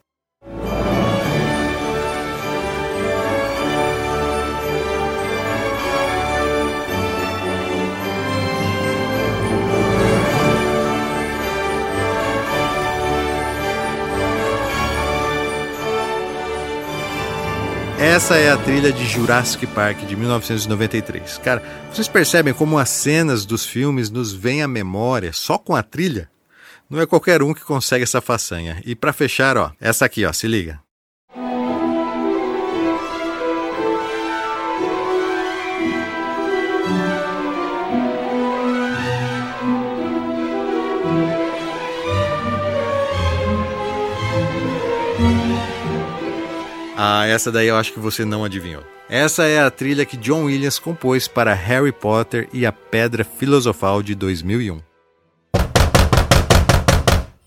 Essa 18.00 18.37
é 18.37 18.48
a 18.48 18.56
trilha 18.56 18.92
de 18.92 19.04
Jurassic 19.06 19.66
Park 19.66 20.06
de 20.06 20.14
1993. 20.14 21.38
Cara, 21.38 21.61
vocês 21.92 22.06
percebem 22.06 22.54
como 22.54 22.78
as 22.78 22.88
cenas 22.90 23.44
dos 23.44 23.66
filmes 23.66 24.08
nos 24.08 24.32
vêm 24.32 24.62
à 24.62 24.68
memória 24.68 25.32
só 25.32 25.58
com 25.58 25.74
a 25.74 25.82
trilha? 25.82 26.30
Não 26.88 27.00
é 27.00 27.06
qualquer 27.06 27.42
um 27.42 27.52
que 27.52 27.64
consegue 27.64 28.04
essa 28.04 28.20
façanha. 28.20 28.80
E 28.87 28.94
para 28.94 29.12
fechar, 29.12 29.56
ó, 29.56 29.72
essa 29.80 30.04
aqui, 30.04 30.24
ó, 30.24 30.32
se 30.32 30.46
liga. 30.46 30.80
Ah, 47.00 47.24
essa 47.28 47.52
daí 47.52 47.68
eu 47.68 47.76
acho 47.76 47.92
que 47.92 48.00
você 48.00 48.24
não 48.24 48.42
adivinhou. 48.42 48.82
Essa 49.08 49.44
é 49.44 49.61
a 49.61 49.70
trilha 49.70 50.04
que 50.04 50.16
John 50.16 50.46
Williams 50.46 50.80
compôs 50.80 51.28
para 51.28 51.54
Harry 51.54 51.92
Potter 51.92 52.48
e 52.52 52.66
a 52.66 52.72
Pedra 52.72 53.22
Filosofal 53.22 54.02
de 54.02 54.16
2001. 54.16 54.80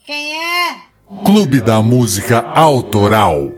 Quem 0.06 0.34
é? 0.38 0.78
Clube 1.26 1.60
da 1.60 1.82
Música 1.82 2.40
Autoral. 2.56 3.52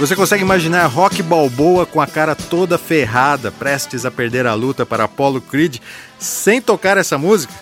Você 0.00 0.16
consegue 0.16 0.42
imaginar 0.42 0.86
Rock 0.86 1.22
Balboa 1.22 1.84
com 1.84 2.00
a 2.00 2.06
cara 2.06 2.34
toda 2.34 2.78
ferrada, 2.78 3.52
prestes 3.52 4.06
a 4.06 4.10
perder 4.10 4.46
a 4.46 4.54
luta 4.54 4.86
para 4.86 5.04
Apollo 5.04 5.42
Creed, 5.42 5.76
sem 6.18 6.58
tocar 6.58 6.96
essa 6.96 7.18
música? 7.18 7.52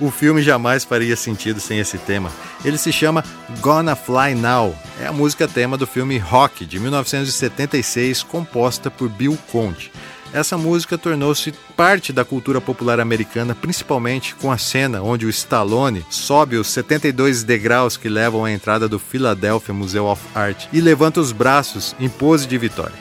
O 0.00 0.10
filme 0.10 0.40
jamais 0.40 0.84
faria 0.84 1.14
sentido 1.16 1.60
sem 1.60 1.78
esse 1.78 1.98
tema. 1.98 2.32
Ele 2.64 2.78
se 2.78 2.90
chama 2.90 3.22
Gonna 3.60 3.94
Fly 3.94 4.34
Now. 4.36 4.74
É 4.98 5.06
a 5.06 5.12
música 5.12 5.46
tema 5.46 5.76
do 5.76 5.86
filme 5.86 6.16
Rock, 6.16 6.64
de 6.64 6.80
1976, 6.80 8.22
composta 8.22 8.90
por 8.90 9.10
Bill 9.10 9.36
Conti 9.52 9.92
essa 10.32 10.56
música 10.56 10.96
tornou-se 10.96 11.52
parte 11.76 12.12
da 12.12 12.24
cultura 12.24 12.60
popular 12.60 13.00
americana, 13.00 13.54
principalmente 13.54 14.34
com 14.34 14.50
a 14.50 14.58
cena 14.58 15.02
onde 15.02 15.26
o 15.26 15.30
Stallone 15.30 16.04
sobe 16.08 16.56
os 16.56 16.68
72 16.68 17.42
degraus 17.42 17.96
que 17.96 18.08
levam 18.08 18.44
à 18.44 18.52
entrada 18.52 18.88
do 18.88 18.98
Philadelphia 18.98 19.74
Museum 19.74 20.06
of 20.10 20.22
Art 20.34 20.66
e 20.72 20.80
levanta 20.80 21.20
os 21.20 21.32
braços 21.32 21.94
em 21.98 22.08
pose 22.08 22.46
de 22.46 22.56
vitória. 22.58 22.94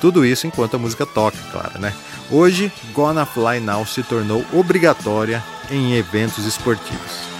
Tudo 0.00 0.24
isso 0.24 0.46
enquanto 0.46 0.76
a 0.76 0.78
música 0.78 1.06
toca, 1.06 1.38
claro, 1.50 1.78
né? 1.80 1.92
Hoje, 2.30 2.72
Gonna 2.92 3.24
Fly 3.24 3.60
Now 3.60 3.86
se 3.86 4.02
tornou 4.02 4.44
obrigatória 4.52 5.42
em 5.70 5.94
eventos 5.94 6.44
esportivos. 6.44 7.35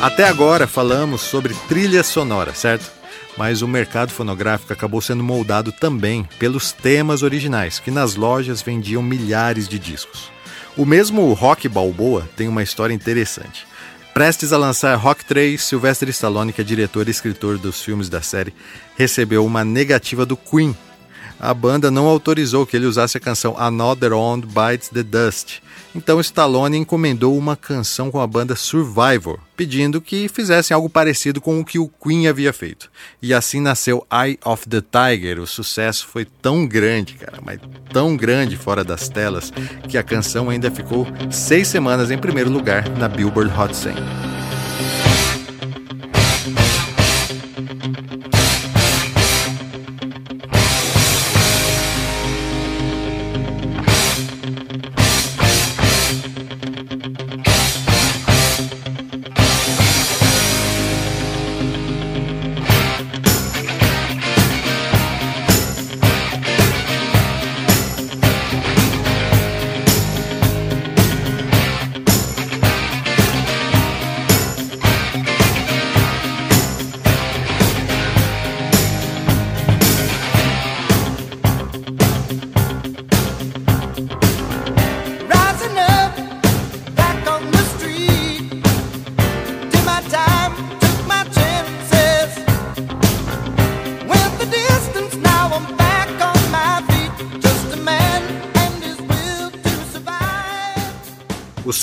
Até 0.00 0.24
agora 0.24 0.66
falamos 0.66 1.20
sobre 1.20 1.52
trilha 1.68 2.02
sonora, 2.02 2.54
certo? 2.54 2.90
Mas 3.36 3.60
o 3.60 3.68
mercado 3.68 4.10
fonográfico 4.10 4.72
acabou 4.72 5.02
sendo 5.02 5.22
moldado 5.22 5.72
também 5.72 6.26
pelos 6.38 6.72
temas 6.72 7.22
originais, 7.22 7.78
que 7.78 7.90
nas 7.90 8.14
lojas 8.14 8.62
vendiam 8.62 9.02
milhares 9.02 9.68
de 9.68 9.78
discos. 9.78 10.30
O 10.74 10.86
mesmo 10.86 11.30
Rock 11.34 11.68
Balboa 11.68 12.26
tem 12.34 12.48
uma 12.48 12.62
história 12.62 12.94
interessante. 12.94 13.66
Prestes 14.14 14.54
a 14.54 14.56
lançar 14.56 14.96
Rock 14.96 15.22
3, 15.22 15.62
Sylvester 15.62 16.08
Stallone, 16.08 16.54
que 16.54 16.62
é 16.62 16.64
diretor 16.64 17.06
e 17.06 17.10
escritor 17.10 17.58
dos 17.58 17.82
filmes 17.82 18.08
da 18.08 18.22
série, 18.22 18.54
recebeu 18.96 19.44
uma 19.44 19.66
negativa 19.66 20.24
do 20.24 20.34
Queen. 20.34 20.74
A 21.40 21.54
banda 21.54 21.90
não 21.90 22.06
autorizou 22.06 22.66
que 22.66 22.76
ele 22.76 22.84
usasse 22.84 23.16
a 23.16 23.20
canção 23.20 23.56
Another 23.58 24.12
One 24.12 24.42
Bites 24.42 24.90
the 24.90 25.02
Dust, 25.02 25.60
então 25.94 26.20
Stallone 26.20 26.76
encomendou 26.76 27.36
uma 27.36 27.56
canção 27.56 28.10
com 28.10 28.20
a 28.20 28.26
banda 28.26 28.54
Survivor, 28.54 29.38
pedindo 29.56 30.00
que 30.00 30.28
fizessem 30.28 30.74
algo 30.74 30.88
parecido 30.88 31.40
com 31.40 31.58
o 31.58 31.64
que 31.64 31.78
o 31.78 31.88
Queen 31.88 32.28
havia 32.28 32.52
feito. 32.52 32.90
E 33.20 33.34
assim 33.34 33.60
nasceu 33.60 34.06
Eye 34.12 34.38
of 34.44 34.68
the 34.68 34.80
Tiger. 34.80 35.40
O 35.40 35.46
sucesso 35.46 36.06
foi 36.06 36.24
tão 36.24 36.66
grande, 36.66 37.14
cara, 37.14 37.38
mas 37.44 37.58
tão 37.92 38.16
grande 38.16 38.56
fora 38.56 38.84
das 38.84 39.08
telas, 39.08 39.52
que 39.88 39.98
a 39.98 40.02
canção 40.02 40.50
ainda 40.50 40.70
ficou 40.70 41.06
seis 41.30 41.68
semanas 41.68 42.10
em 42.10 42.18
primeiro 42.18 42.50
lugar 42.50 42.88
na 42.90 43.08
Billboard 43.08 43.52
Hot 43.58 43.74
100. 43.74 44.29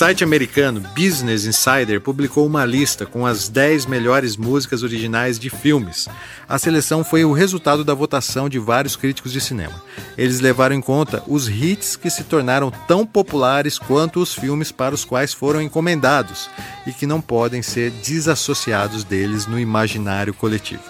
Site 0.08 0.24
americano 0.24 0.80
Business 0.96 1.44
Insider 1.44 2.00
publicou 2.00 2.46
uma 2.46 2.64
lista 2.64 3.04
com 3.04 3.26
as 3.26 3.46
10 3.46 3.84
melhores 3.84 4.38
músicas 4.38 4.82
originais 4.82 5.38
de 5.38 5.50
filmes. 5.50 6.08
A 6.48 6.58
seleção 6.58 7.04
foi 7.04 7.26
o 7.26 7.32
resultado 7.34 7.84
da 7.84 7.92
votação 7.92 8.48
de 8.48 8.58
vários 8.58 8.96
críticos 8.96 9.32
de 9.32 9.38
cinema. 9.38 9.82
Eles 10.16 10.40
levaram 10.40 10.74
em 10.74 10.80
conta 10.80 11.22
os 11.26 11.46
hits 11.46 11.94
que 11.94 12.08
se 12.08 12.24
tornaram 12.24 12.70
tão 12.70 13.04
populares 13.04 13.78
quanto 13.78 14.18
os 14.20 14.32
filmes 14.32 14.72
para 14.72 14.94
os 14.94 15.04
quais 15.04 15.34
foram 15.34 15.60
encomendados 15.60 16.48
e 16.86 16.92
que 16.92 17.06
não 17.06 17.20
podem 17.20 17.60
ser 17.60 17.90
desassociados 17.90 19.04
deles 19.04 19.46
no 19.46 19.60
imaginário 19.60 20.32
coletivo. 20.32 20.84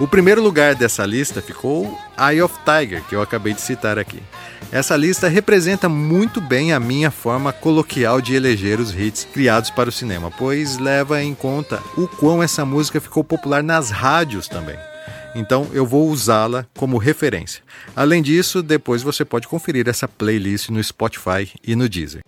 O 0.00 0.06
primeiro 0.06 0.40
lugar 0.40 0.76
dessa 0.76 1.04
lista 1.04 1.42
ficou 1.42 1.98
Eye 2.16 2.40
of 2.40 2.54
Tiger, 2.64 3.02
que 3.02 3.16
eu 3.16 3.20
acabei 3.20 3.52
de 3.52 3.60
citar 3.60 3.98
aqui. 3.98 4.22
Essa 4.70 4.96
lista 4.96 5.26
representa 5.26 5.88
muito 5.88 6.40
bem 6.40 6.72
a 6.72 6.78
minha 6.78 7.10
forma 7.10 7.52
coloquial 7.52 8.20
de 8.20 8.32
eleger 8.32 8.78
os 8.78 8.94
hits 8.94 9.26
criados 9.32 9.70
para 9.70 9.88
o 9.88 9.92
cinema, 9.92 10.30
pois 10.30 10.78
leva 10.78 11.20
em 11.20 11.34
conta 11.34 11.82
o 11.96 12.06
quão 12.06 12.40
essa 12.40 12.64
música 12.64 13.00
ficou 13.00 13.24
popular 13.24 13.60
nas 13.60 13.90
rádios 13.90 14.46
também. 14.46 14.78
Então 15.34 15.66
eu 15.72 15.84
vou 15.84 16.08
usá-la 16.08 16.64
como 16.76 16.96
referência. 16.96 17.60
Além 17.96 18.22
disso, 18.22 18.62
depois 18.62 19.02
você 19.02 19.24
pode 19.24 19.48
conferir 19.48 19.88
essa 19.88 20.06
playlist 20.06 20.68
no 20.68 20.82
Spotify 20.82 21.50
e 21.66 21.74
no 21.74 21.88
Deezer. 21.88 22.20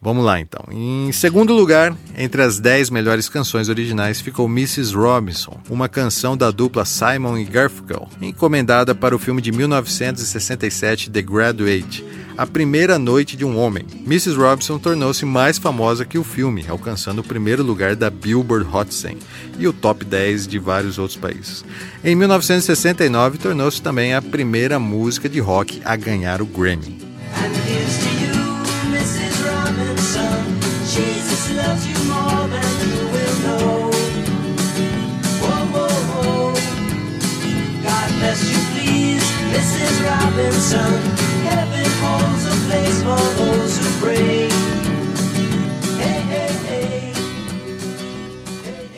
Vamos 0.00 0.24
lá 0.24 0.38
então. 0.38 0.64
Em 0.70 1.10
segundo 1.10 1.52
lugar, 1.52 1.92
entre 2.16 2.40
as 2.40 2.60
10 2.60 2.88
melhores 2.88 3.28
canções 3.28 3.68
originais 3.68 4.20
ficou 4.20 4.46
Mrs. 4.46 4.94
Robinson, 4.94 5.60
uma 5.68 5.88
canção 5.88 6.36
da 6.36 6.52
dupla 6.52 6.84
Simon 6.84 7.36
e 7.36 7.44
Garfunkel, 7.44 8.08
encomendada 8.22 8.94
para 8.94 9.16
o 9.16 9.18
filme 9.18 9.42
de 9.42 9.50
1967 9.50 11.10
The 11.10 11.20
Graduate, 11.20 12.04
A 12.36 12.46
Primeira 12.46 12.96
Noite 12.96 13.36
de 13.36 13.44
um 13.44 13.58
Homem. 13.58 13.84
Mrs. 14.06 14.36
Robinson 14.36 14.78
tornou-se 14.78 15.26
mais 15.26 15.58
famosa 15.58 16.04
que 16.04 16.16
o 16.16 16.22
filme, 16.22 16.64
alcançando 16.68 17.18
o 17.18 17.24
primeiro 17.24 17.64
lugar 17.64 17.96
da 17.96 18.08
Billboard 18.08 18.68
Hot 18.72 18.94
100 18.94 19.18
e 19.58 19.66
o 19.66 19.72
top 19.72 20.04
10 20.04 20.46
de 20.46 20.60
vários 20.60 20.96
outros 20.96 21.18
países. 21.18 21.64
Em 22.04 22.14
1969, 22.14 23.38
tornou-se 23.38 23.82
também 23.82 24.14
a 24.14 24.22
primeira 24.22 24.78
música 24.78 25.28
de 25.28 25.40
rock 25.40 25.82
a 25.84 25.96
ganhar 25.96 26.40
o 26.40 26.46
Grammy. 26.46 26.98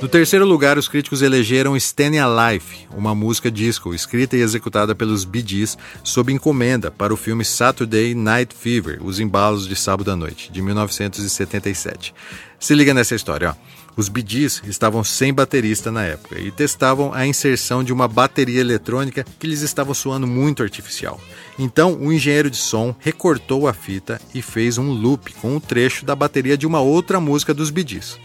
No 0.00 0.08
terceiro 0.08 0.46
lugar, 0.46 0.78
os 0.78 0.88
críticos 0.88 1.20
elegeram 1.20 1.76
Staying 1.76 2.18
Alive, 2.18 2.88
uma 2.96 3.14
música 3.14 3.50
disco 3.50 3.94
escrita 3.94 4.34
e 4.34 4.40
executada 4.40 4.94
pelos 4.94 5.24
Bee 5.24 5.44
Gees 5.46 5.76
sob 6.02 6.32
encomenda 6.32 6.90
para 6.90 7.12
o 7.12 7.18
filme 7.18 7.44
Saturday 7.44 8.14
Night 8.14 8.54
Fever, 8.54 8.98
Os 9.02 9.20
Embalos 9.20 9.68
de 9.68 9.76
Sábado 9.76 10.10
à 10.10 10.16
Noite, 10.16 10.50
de 10.50 10.62
1977. 10.62 12.14
Se 12.60 12.74
liga 12.74 12.92
nessa 12.92 13.14
história, 13.14 13.50
ó. 13.50 13.70
Os 13.96 14.10
Gees 14.24 14.62
estavam 14.66 15.02
sem 15.02 15.32
baterista 15.34 15.90
na 15.90 16.04
época 16.04 16.38
e 16.38 16.50
testavam 16.50 17.12
a 17.12 17.26
inserção 17.26 17.82
de 17.82 17.92
uma 17.92 18.06
bateria 18.06 18.60
eletrônica 18.60 19.26
que 19.38 19.46
lhes 19.46 19.62
estava 19.62 19.94
soando 19.94 20.26
muito 20.26 20.62
artificial. 20.62 21.20
Então, 21.58 21.98
o 22.00 22.12
engenheiro 22.12 22.50
de 22.50 22.56
som 22.56 22.94
recortou 23.00 23.66
a 23.66 23.72
fita 23.72 24.20
e 24.34 24.40
fez 24.40 24.78
um 24.78 24.92
loop 24.92 25.32
com 25.34 25.56
um 25.56 25.60
trecho 25.60 26.04
da 26.04 26.14
bateria 26.14 26.56
de 26.56 26.66
uma 26.66 26.80
outra 26.80 27.18
música 27.18 27.52
dos 27.52 27.70
Gees. 27.70 28.18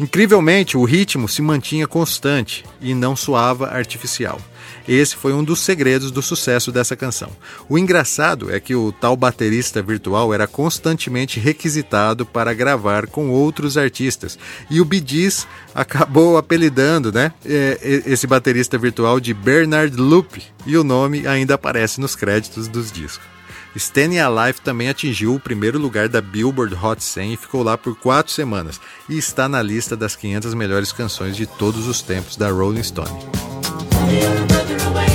Incrivelmente, 0.00 0.76
o 0.76 0.84
ritmo 0.84 1.28
se 1.28 1.42
mantinha 1.42 1.86
constante 1.86 2.64
e 2.80 2.94
não 2.94 3.14
soava 3.14 3.68
artificial. 3.68 4.40
Esse 4.86 5.16
foi 5.16 5.32
um 5.32 5.44
dos 5.44 5.60
segredos 5.60 6.10
do 6.10 6.20
sucesso 6.20 6.72
dessa 6.72 6.96
canção. 6.96 7.30
O 7.68 7.78
engraçado 7.78 8.52
é 8.52 8.58
que 8.58 8.74
o 8.74 8.92
tal 8.92 9.16
baterista 9.16 9.80
virtual 9.82 10.34
era 10.34 10.46
constantemente 10.46 11.38
requisitado 11.38 12.26
para 12.26 12.52
gravar 12.52 13.06
com 13.06 13.30
outros 13.30 13.76
artistas. 13.76 14.38
E 14.70 14.80
o 14.80 14.84
Bidis 14.84 15.46
acabou 15.74 16.36
apelidando 16.36 17.12
né, 17.12 17.32
é, 17.44 18.02
esse 18.06 18.26
baterista 18.26 18.76
virtual 18.76 19.20
de 19.20 19.32
Bernard 19.32 19.96
Loop, 19.96 20.42
e 20.66 20.76
o 20.76 20.84
nome 20.84 21.26
ainda 21.26 21.54
aparece 21.54 22.00
nos 22.00 22.14
créditos 22.14 22.68
dos 22.68 22.90
discos. 22.90 23.32
Staying 23.74 24.18
Alive 24.18 24.60
também 24.60 24.88
atingiu 24.88 25.34
o 25.34 25.40
primeiro 25.40 25.78
lugar 25.78 26.08
da 26.08 26.20
Billboard 26.20 26.74
Hot 26.74 27.02
100 27.02 27.32
e 27.32 27.36
ficou 27.36 27.62
lá 27.62 27.78
por 27.78 27.96
quatro 27.96 28.32
semanas, 28.32 28.80
e 29.08 29.16
está 29.16 29.48
na 29.48 29.62
lista 29.62 29.96
das 29.96 30.14
500 30.14 30.52
melhores 30.54 30.92
canções 30.92 31.36
de 31.36 31.46
todos 31.46 31.86
os 31.86 32.02
tempos 32.02 32.36
da 32.36 32.50
Rolling 32.50 32.82
Stone. 32.82 33.10
He'll 34.12 34.46
wither 34.46 34.76
away. 34.90 35.11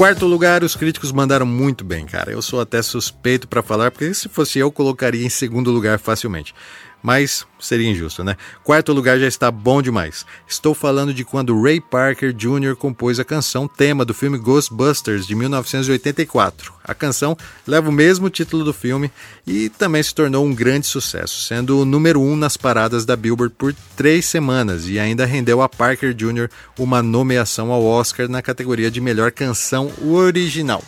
Quarto 0.00 0.24
lugar, 0.24 0.64
os 0.64 0.74
críticos 0.74 1.12
mandaram 1.12 1.44
muito 1.44 1.84
bem, 1.84 2.06
cara. 2.06 2.32
Eu 2.32 2.40
sou 2.40 2.58
até 2.58 2.80
suspeito 2.80 3.46
para 3.46 3.62
falar, 3.62 3.90
porque 3.90 4.14
se 4.14 4.30
fosse 4.30 4.58
eu, 4.58 4.72
colocaria 4.72 5.26
em 5.26 5.28
segundo 5.28 5.70
lugar 5.70 5.98
facilmente 5.98 6.54
mas 7.02 7.46
seria 7.58 7.88
injusto, 7.90 8.24
né? 8.24 8.36
Quarto 8.64 8.92
lugar 8.92 9.18
já 9.18 9.26
está 9.26 9.50
bom 9.50 9.82
demais. 9.82 10.24
Estou 10.48 10.74
falando 10.74 11.12
de 11.12 11.24
quando 11.24 11.60
Ray 11.60 11.80
Parker 11.80 12.32
Jr. 12.32 12.76
compôs 12.76 13.18
a 13.18 13.24
canção 13.24 13.68
tema 13.68 14.04
do 14.04 14.14
filme 14.14 14.38
Ghostbusters 14.38 15.26
de 15.26 15.34
1984. 15.34 16.72
A 16.84 16.94
canção 16.94 17.36
leva 17.66 17.88
o 17.88 17.92
mesmo 17.92 18.28
título 18.30 18.64
do 18.64 18.72
filme 18.72 19.10
e 19.46 19.68
também 19.68 20.02
se 20.02 20.14
tornou 20.14 20.44
um 20.44 20.54
grande 20.54 20.86
sucesso, 20.86 21.42
sendo 21.42 21.80
o 21.80 21.84
número 21.84 22.20
um 22.20 22.36
nas 22.36 22.56
paradas 22.56 23.04
da 23.04 23.16
Billboard 23.16 23.54
por 23.56 23.74
três 23.96 24.26
semanas 24.26 24.88
e 24.88 24.98
ainda 24.98 25.26
rendeu 25.26 25.62
a 25.62 25.68
Parker 25.68 26.14
Jr. 26.14 26.48
uma 26.78 27.02
nomeação 27.02 27.70
ao 27.70 27.84
Oscar 27.84 28.28
na 28.28 28.42
categoria 28.42 28.90
de 28.90 29.00
melhor 29.00 29.30
canção 29.30 29.90
original. 30.02 30.82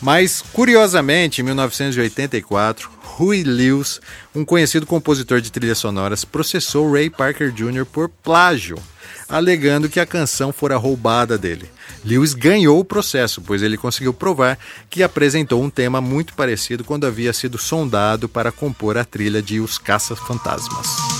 Mas, 0.00 0.42
curiosamente, 0.52 1.40
em 1.40 1.44
1984, 1.44 2.90
Huey 3.18 3.42
Lewis, 3.44 4.00
um 4.34 4.44
conhecido 4.44 4.86
compositor 4.86 5.40
de 5.40 5.50
trilhas 5.50 5.78
sonoras, 5.78 6.24
processou 6.24 6.92
Ray 6.92 7.08
Parker 7.08 7.50
Jr. 7.50 7.86
por 7.86 8.08
plágio, 8.08 8.76
alegando 9.28 9.88
que 9.88 9.98
a 9.98 10.06
canção 10.06 10.52
fora 10.52 10.76
roubada 10.76 11.38
dele. 11.38 11.70
Lewis 12.04 12.34
ganhou 12.34 12.78
o 12.78 12.84
processo, 12.84 13.40
pois 13.40 13.62
ele 13.62 13.76
conseguiu 13.76 14.12
provar 14.12 14.58
que 14.90 15.02
apresentou 15.02 15.62
um 15.62 15.70
tema 15.70 16.00
muito 16.00 16.34
parecido 16.34 16.84
quando 16.84 17.06
havia 17.06 17.32
sido 17.32 17.58
sondado 17.58 18.28
para 18.28 18.52
compor 18.52 18.96
a 18.98 19.04
trilha 19.04 19.42
de 19.42 19.60
Os 19.60 19.78
Caça-Fantasmas. 19.78 21.15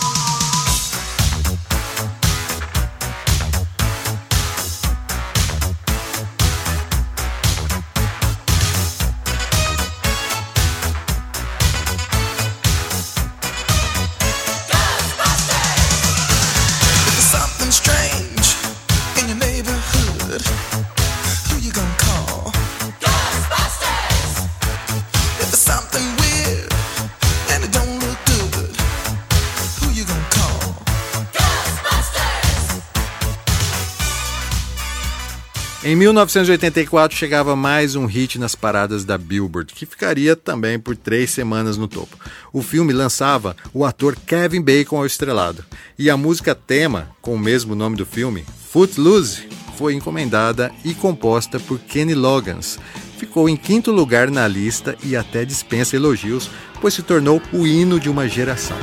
Em 35.89 35.95
1984 35.95 37.17
chegava 37.17 37.55
mais 37.55 37.95
um 37.95 38.07
hit 38.07 38.41
nas 38.41 38.57
paradas 38.57 39.05
da 39.05 39.17
Billboard, 39.17 39.73
que 39.73 39.87
ficaria 39.87 40.35
também 40.35 40.81
por 40.81 40.97
três 40.97 41.31
semanas 41.31 41.77
no 41.77 41.87
topo. 41.87 42.19
O 42.53 42.61
filme 42.61 42.93
lançava 42.93 43.57
o 43.73 43.85
ator 43.85 44.17
Kevin 44.27 44.63
Bacon 44.63 44.97
ao 44.97 45.07
estrelado, 45.07 45.65
e 45.97 46.11
a 46.11 46.17
música 46.17 46.57
tema, 46.57 47.11
com 47.23 47.37
o 47.37 47.39
mesmo 47.39 47.77
nome 47.77 47.97
do 47.97 48.05
filme, 48.05 48.45
Footloose, 48.69 49.49
foi 49.79 49.95
encomendada 49.95 50.73
e 50.85 50.93
composta 50.93 51.61
por 51.61 51.79
Kenny 51.79 52.17
Loggins. 52.17 52.81
Ficou 53.17 53.49
em 53.49 53.57
quinto 53.57 53.93
lugar 53.93 54.29
na 54.29 54.49
lista 54.49 54.97
e 55.05 55.15
até 55.15 55.45
dispensa 55.45 55.95
elogios, 55.95 56.51
pois 56.81 56.95
se 56.95 57.03
tornou 57.05 57.41
o 57.53 57.65
hino 57.65 58.01
de 58.01 58.11
uma 58.11 58.29
geração. 58.29 58.77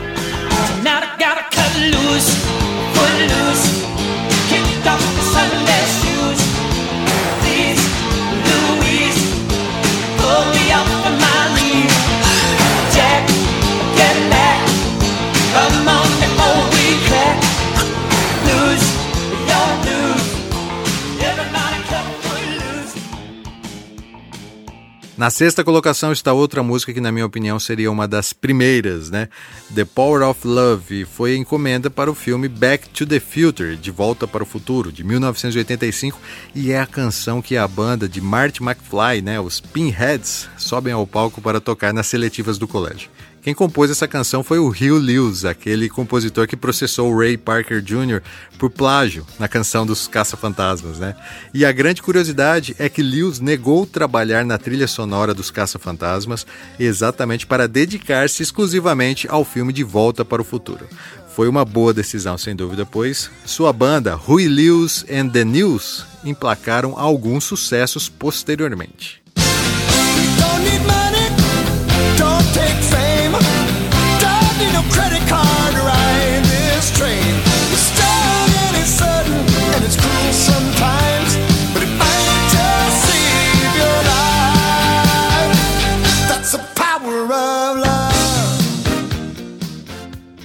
Na 25.23 25.29
sexta 25.29 25.63
colocação 25.63 26.11
está 26.11 26.33
outra 26.33 26.61
música 26.61 26.91
que, 26.91 26.99
na 26.99 27.09
minha 27.09 27.25
opinião, 27.25 27.57
seria 27.57 27.89
uma 27.89 28.05
das 28.05 28.33
primeiras, 28.33 29.09
né? 29.09 29.29
The 29.73 29.85
Power 29.85 30.21
of 30.21 30.45
Love 30.45 31.05
foi 31.05 31.37
encomenda 31.37 31.89
para 31.89 32.11
o 32.11 32.13
filme 32.13 32.49
Back 32.49 32.89
to 32.89 33.05
the 33.05 33.21
Future, 33.21 33.77
De 33.77 33.89
Volta 33.89 34.27
para 34.27 34.43
o 34.43 34.45
Futuro, 34.45 34.91
de 34.91 35.01
1985, 35.01 36.19
e 36.53 36.73
é 36.73 36.81
a 36.81 36.85
canção 36.85 37.41
que 37.41 37.55
a 37.55 37.65
banda 37.65 38.09
de 38.09 38.19
Marty 38.19 38.61
McFly, 38.61 39.21
né, 39.21 39.39
os 39.39 39.61
Pinheads, 39.61 40.49
sobem 40.57 40.91
ao 40.91 41.07
palco 41.07 41.41
para 41.41 41.61
tocar 41.61 41.93
nas 41.93 42.07
seletivas 42.07 42.57
do 42.57 42.67
colégio. 42.67 43.09
Quem 43.43 43.53
compôs 43.53 43.91
essa 43.91 44.07
canção 44.07 44.41
foi 44.41 44.57
o 44.57 44.69
Hugh 44.69 44.97
Lewis, 44.97 45.43
aquele 45.43 45.89
compositor 45.89 46.47
que 46.47 46.55
processou 46.55 47.13
Ray 47.13 47.35
Parker 47.35 47.81
Jr. 47.81 48.21
por 48.57 48.69
plágio 48.69 49.27
na 49.37 49.49
canção 49.49 49.85
dos 49.85 50.07
Caça-Fantasmas, 50.07 50.97
né? 50.97 51.13
E 51.53 51.65
a 51.65 51.71
grande 51.73 52.01
curiosidade 52.01 52.73
é 52.79 52.87
que 52.87 53.03
Lewis 53.03 53.41
negou 53.41 53.85
trabalhar 53.85 54.45
na 54.45 54.57
trilha 54.57 54.87
sonora 54.87 55.33
dos 55.33 55.51
Caça-Fantasmas 55.51 56.47
exatamente 56.79 57.45
para 57.45 57.67
dedicar-se 57.67 58.41
exclusivamente 58.41 59.27
ao 59.29 59.43
filme 59.43 59.73
De 59.73 59.83
Volta 59.83 60.23
para 60.23 60.41
o 60.41 60.45
Futuro. 60.45 60.87
Foi 61.35 61.49
uma 61.49 61.65
boa 61.65 61.93
decisão, 61.93 62.37
sem 62.37 62.55
dúvida, 62.55 62.85
pois 62.85 63.29
sua 63.45 63.73
banda, 63.73 64.17
Huey 64.25 64.47
Lewis 64.47 65.03
and 65.11 65.27
the 65.27 65.43
News, 65.43 66.05
emplacaram 66.23 66.97
alguns 66.97 67.43
sucessos 67.43 68.07
posteriormente. 68.07 69.21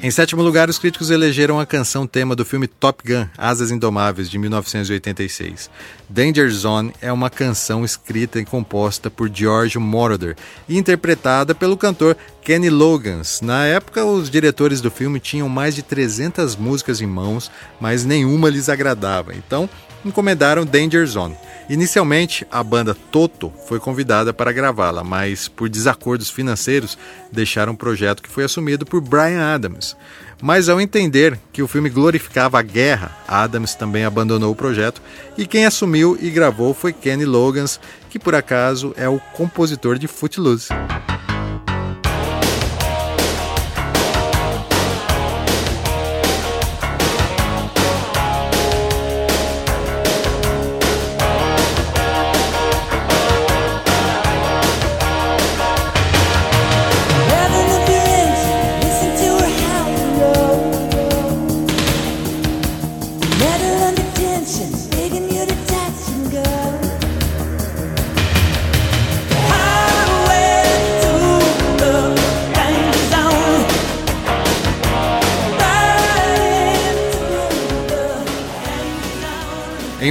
Em 0.09 0.11
sétimo 0.11 0.43
lugar, 0.43 0.71
os 0.71 0.79
críticos 0.79 1.11
elegeram 1.11 1.61
a 1.61 1.67
canção 1.67 2.07
tema 2.07 2.35
do 2.35 2.43
filme 2.43 2.67
Top 2.67 3.03
Gun, 3.07 3.27
Asas 3.37 3.71
Indomáveis, 3.71 4.31
de 4.31 4.39
1986. 4.39 5.69
Danger 6.09 6.49
Zone 6.51 6.95
é 7.03 7.13
uma 7.13 7.29
canção 7.29 7.85
escrita 7.85 8.41
e 8.41 8.45
composta 8.47 9.11
por 9.11 9.31
George 9.31 9.79
Moroder 9.79 10.35
e 10.67 10.79
interpretada 10.79 11.55
pelo 11.55 11.77
cantor 11.77 12.17
Kenny 12.41 12.71
Loggins. 12.71 13.43
Na 13.43 13.67
época, 13.67 14.03
os 14.07 14.31
diretores 14.31 14.81
do 14.81 14.91
filme 14.91 15.21
tinham 15.21 15.47
mais 15.47 15.75
de 15.75 15.83
300 15.83 16.57
músicas 16.57 17.03
em 17.03 17.07
mãos, 17.07 17.51
mas 17.79 18.07
nenhuma 18.07 18.49
lhes 18.49 18.71
agradava, 18.71 19.35
então 19.35 19.69
encomendaram 20.05 20.65
Danger 20.65 21.07
Zone. 21.07 21.37
Inicialmente, 21.69 22.47
a 22.51 22.63
banda 22.63 22.97
Toto 23.13 23.53
foi 23.67 23.79
convidada 23.79 24.33
para 24.33 24.53
gravá-la, 24.53 25.05
mas 25.05 25.49
por 25.49 25.69
desacordos 25.69 26.31
financeiros 26.31 26.97
deixaram 27.31 27.75
o 27.75 27.77
projeto 27.77 28.23
que 28.23 28.31
foi 28.31 28.45
assumido 28.45 28.87
por 28.87 29.03
Brian 29.03 29.55
Adams. 29.55 29.95
Mas 30.41 30.69
ao 30.69 30.81
entender 30.81 31.39
que 31.53 31.63
o 31.63 31.69
filme 31.69 31.91
glorificava 31.91 32.59
a 32.59 32.63
guerra, 32.63 33.15
Adams 33.27 33.75
também 33.75 34.05
abandonou 34.05 34.53
o 34.53 34.57
projeto 34.57 35.03
e 35.37 35.47
quem 35.47 35.67
assumiu 35.67 36.17
e 36.21 36.31
gravou 36.31 36.73
foi 36.73 36.93
Kenny 36.93 37.27
Loggins, 37.27 37.79
que 38.09 38.19
por 38.19 38.35
acaso 38.35 38.95
é 38.97 39.09
o 39.09 39.21
compositor 39.35 39.99
de 39.99 40.09
Footloose. 40.09 40.69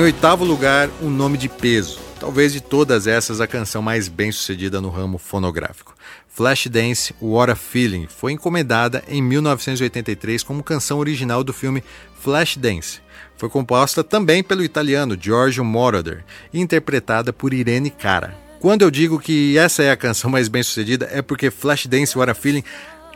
Oitavo 0.07 0.45
lugar, 0.45 0.89
um 1.01 1.09
nome 1.09 1.37
de 1.37 1.49
peso. 1.49 1.99
Talvez 2.17 2.53
de 2.53 2.61
todas 2.61 3.07
essas 3.07 3.41
a 3.41 3.45
canção 3.45 3.81
mais 3.81 4.07
bem 4.07 4.31
sucedida 4.31 4.79
no 4.79 4.89
ramo 4.89 5.17
fonográfico. 5.17 5.93
Flashdance 6.29 7.13
What 7.21 7.51
a 7.51 7.57
Feeling 7.57 8.07
foi 8.07 8.31
encomendada 8.31 9.03
em 9.05 9.21
1983 9.21 10.43
como 10.43 10.63
canção 10.63 10.99
original 10.99 11.43
do 11.43 11.51
filme 11.51 11.83
Flashdance. 12.21 13.01
Foi 13.35 13.49
composta 13.49 14.01
também 14.01 14.41
pelo 14.41 14.63
italiano 14.63 15.17
Giorgio 15.19 15.65
Moroder 15.65 16.23
e 16.53 16.61
interpretada 16.61 17.33
por 17.33 17.53
Irene 17.53 17.89
Cara. 17.89 18.33
Quando 18.61 18.83
eu 18.83 18.89
digo 18.89 19.19
que 19.19 19.57
essa 19.57 19.83
é 19.83 19.91
a 19.91 19.97
canção 19.97 20.31
mais 20.31 20.47
bem 20.47 20.63
sucedida, 20.63 21.09
é 21.11 21.21
porque 21.21 21.51
Flashdance 21.51 22.17
What 22.17 22.31
a 22.31 22.33
Feeling 22.33 22.63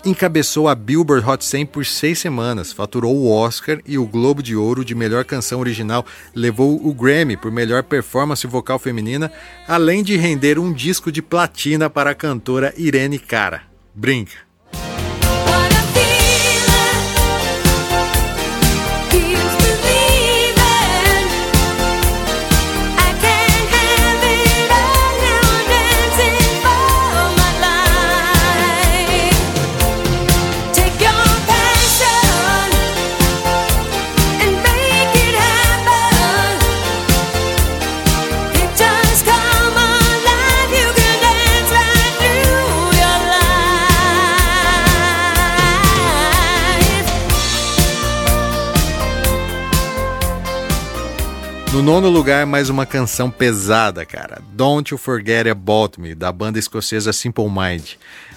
encabeçou 0.05 0.67
a 0.67 0.75
Billboard 0.75 1.27
Hot 1.27 1.43
100 1.43 1.65
por 1.67 1.85
seis 1.85 2.19
semanas, 2.19 2.71
faturou 2.71 3.15
o 3.15 3.31
Oscar 3.31 3.79
e 3.85 3.97
o 3.97 4.05
Globo 4.05 4.41
de 4.41 4.55
Ouro 4.55 4.83
de 4.83 4.95
melhor 4.95 5.23
canção 5.25 5.59
original, 5.59 6.05
levou 6.33 6.75
o 6.85 6.93
Grammy 6.93 7.37
por 7.37 7.51
melhor 7.51 7.83
performance 7.83 8.45
vocal 8.47 8.79
feminina, 8.79 9.31
além 9.67 10.03
de 10.03 10.17
render 10.17 10.57
um 10.57 10.73
disco 10.73 11.11
de 11.11 11.21
platina 11.21 11.89
para 11.89 12.11
a 12.11 12.15
cantora 12.15 12.73
Irene 12.77 13.19
Cara. 13.19 13.63
Brinca! 13.93 14.50
No 51.81 51.93
nono 51.93 52.09
lugar, 52.09 52.45
mais 52.45 52.69
uma 52.69 52.85
canção 52.85 53.31
pesada, 53.31 54.05
cara. 54.05 54.39
Don't 54.53 54.93
You 54.93 54.99
Forget 54.99 55.47
About 55.47 55.99
Me, 55.99 56.13
da 56.13 56.31
banda 56.31 56.59
escocesa 56.59 57.11
Simple 57.11 57.49
Mind. 57.49 57.93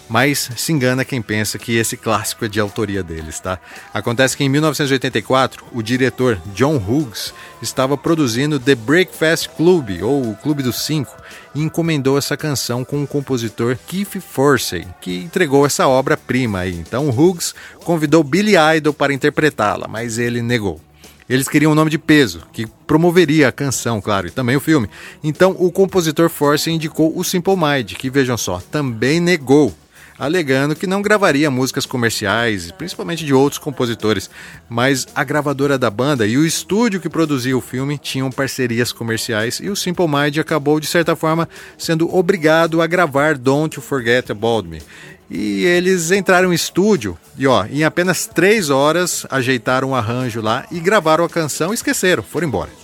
Mas 0.09 0.49
se 0.57 0.73
engana 0.73 1.05
quem 1.05 1.21
pensa 1.21 1.59
que 1.59 1.77
esse 1.77 1.95
clássico 1.95 2.47
é 2.47 2.49
de 2.49 2.59
autoria 2.59 3.03
deles, 3.03 3.39
tá? 3.39 3.59
Acontece 3.93 4.35
que 4.35 4.45
em 4.45 4.49
1984, 4.49 5.63
o 5.75 5.83
diretor 5.83 6.41
John 6.55 6.79
Hughes 6.79 7.35
estava 7.61 7.99
produzindo 7.99 8.59
The 8.59 8.75
Breakfast 8.75 9.51
Club, 9.51 10.03
ou 10.03 10.31
o 10.31 10.37
Clube 10.37 10.63
dos 10.63 10.83
Cinco, 10.83 11.15
e 11.55 11.61
encomendou 11.61 12.17
essa 12.17 12.39
canção 12.39 12.83
com 12.83 13.03
o 13.03 13.07
compositor 13.07 13.77
Keith 13.87 14.23
Forsey, 14.23 14.87
que 15.03 15.19
entregou 15.19 15.67
essa 15.67 15.87
obra-prima 15.87 16.61
aí. 16.61 16.75
Então 16.75 17.11
Hughes 17.11 17.55
convidou 17.85 18.25
Billy 18.25 18.55
Idol 18.79 18.95
para 18.95 19.13
interpretá-la, 19.13 19.87
mas 19.87 20.17
ele 20.17 20.41
negou. 20.41 20.81
Eles 21.29 21.49
queriam 21.49 21.73
um 21.73 21.75
nome 21.75 21.91
de 21.91 21.99
peso, 21.99 22.43
que 22.53 22.67
promoveria 22.87 23.49
a 23.49 23.53
canção, 23.53 24.01
claro, 24.01 24.27
e 24.27 24.31
também 24.31 24.57
o 24.57 24.61
filme. 24.61 24.89
Então 25.23 25.57
o 25.59 25.73
compositor 25.73 26.29
Force 26.29 26.71
indicou 26.71 27.17
o 27.17 27.25
Simple 27.25 27.57
Mind, 27.57 27.95
que 27.95 28.11
vejam 28.11 28.37
só, 28.37 28.61
também 28.71 29.21
negou, 29.21 29.75
alegando 30.19 30.77
que 30.77 30.87
não 30.87 31.03
gravaria 31.03 31.51
músicas 31.51 31.87
comerciais, 31.87 32.71
principalmente 32.71 33.25
de 33.25 33.35
outros 33.35 33.59
compositores. 33.59 34.31
Mas 34.69 35.07
a 35.15 35.25
gravadora 35.25 35.79
da 35.79 35.91
banda 35.91 36.27
e 36.27 36.37
o 36.37 36.47
estúdio 36.47 37.01
que 37.01 37.09
produzia 37.09 37.57
o 37.57 37.61
filme 37.61 37.99
tinham 37.99 38.31
parcerias 38.31 38.93
comerciais 38.93 39.61
e 39.61 39.69
o 39.69 39.77
Simple 39.77 40.07
Mind 40.09 40.39
acabou, 40.39 40.79
de 40.79 40.87
certa 40.87 41.17
forma, 41.17 41.49
sendo 41.77 42.15
obrigado 42.15 42.81
a 42.81 42.87
gravar 42.87 43.37
Don't 43.37 43.77
You 43.77 43.83
Forget 43.83 44.31
About 44.31 44.69
Me. 44.69 44.83
E 45.31 45.65
eles 45.65 46.11
entraram 46.11 46.53
em 46.53 46.55
estúdio 46.55 47.19
e, 47.37 47.47
ó, 47.47 47.65
em 47.65 47.83
apenas 47.83 48.27
três 48.27 48.71
horas 48.71 49.27
ajeitaram 49.31 49.91
o 49.91 49.95
arranjo 49.95 50.41
lá 50.41 50.67
e 50.71 50.79
gravaram 50.79 51.25
a 51.25 51.29
canção 51.29 51.73
e 51.73 51.75
esqueceram, 51.75 52.23
foram 52.23 52.47
embora. 52.47 52.84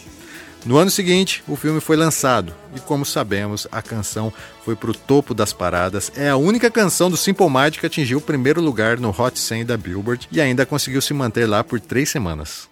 No 0.65 0.77
ano 0.77 0.91
seguinte, 0.91 1.43
o 1.49 1.57
filme 1.57 1.81
foi 1.81 1.97
lançado 1.97 2.55
e, 2.77 2.81
como 2.81 3.05
sabemos, 3.05 3.67
a 3.73 3.81
canção 3.81 4.33
foi 4.65 4.77
para 4.77 4.91
o 4.91 4.95
topo 4.95 5.33
das 5.33 5.53
paradas. 5.53 6.13
É 6.15 6.29
a 6.29 6.37
única 6.37 6.71
canção 6.71 7.11
do 7.11 7.17
Simple 7.17 7.49
Mind 7.49 7.79
que 7.79 7.87
atingiu 7.87 8.19
o 8.19 8.23
primeiro 8.23 8.61
lugar 8.61 8.99
no 8.99 9.09
Hot 9.11 9.39
100 9.39 9.65
da 9.65 9.77
Billboard 9.77 10.29
e 10.31 10.41
ainda 10.41 10.67
conseguiu 10.67 11.01
se 11.01 11.15
manter 11.15 11.47
lá 11.47 11.65
por 11.65 11.81
três 11.81 12.11
semanas. 12.11 12.70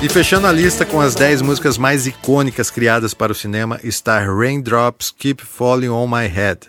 E 0.00 0.08
fechando 0.08 0.46
a 0.46 0.52
lista 0.52 0.86
com 0.86 1.00
as 1.00 1.14
10 1.14 1.42
músicas 1.42 1.76
mais 1.76 2.06
icônicas 2.06 2.70
criadas 2.70 3.14
para 3.14 3.32
o 3.32 3.34
cinema 3.34 3.80
está 3.82 4.20
Raindrops 4.20 5.10
Keep 5.10 5.44
Falling 5.44 5.88
on 5.88 6.06
My 6.06 6.26
Head. 6.26 6.60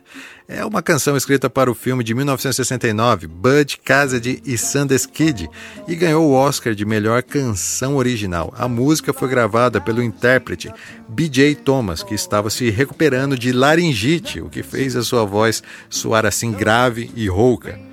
É 0.51 0.65
uma 0.65 0.81
canção 0.81 1.15
escrita 1.15 1.47
para 1.47 1.69
o 1.69 1.75
filme 1.75 2.03
de 2.03 2.15
1969, 2.15 3.27
Bud 3.27 3.77
Cassidy 3.85 4.41
e 4.43 4.57
Sundance 4.57 5.07
Kid, 5.07 5.47
e 5.87 5.95
ganhou 5.95 6.27
o 6.27 6.33
Oscar 6.33 6.73
de 6.73 6.83
melhor 6.83 7.21
canção 7.21 7.97
original. 7.97 8.51
A 8.57 8.67
música 8.67 9.13
foi 9.13 9.27
gravada 9.29 9.79
pelo 9.79 10.01
intérprete 10.01 10.73
B.J. 11.07 11.53
Thomas, 11.53 12.01
que 12.01 12.15
estava 12.15 12.49
se 12.49 12.67
recuperando 12.71 13.37
de 13.37 13.51
laringite, 13.51 14.41
o 14.41 14.49
que 14.49 14.63
fez 14.63 14.95
a 14.95 15.03
sua 15.03 15.23
voz 15.23 15.61
soar 15.87 16.25
assim 16.25 16.51
grave 16.51 17.11
e 17.15 17.29
rouca. 17.29 17.88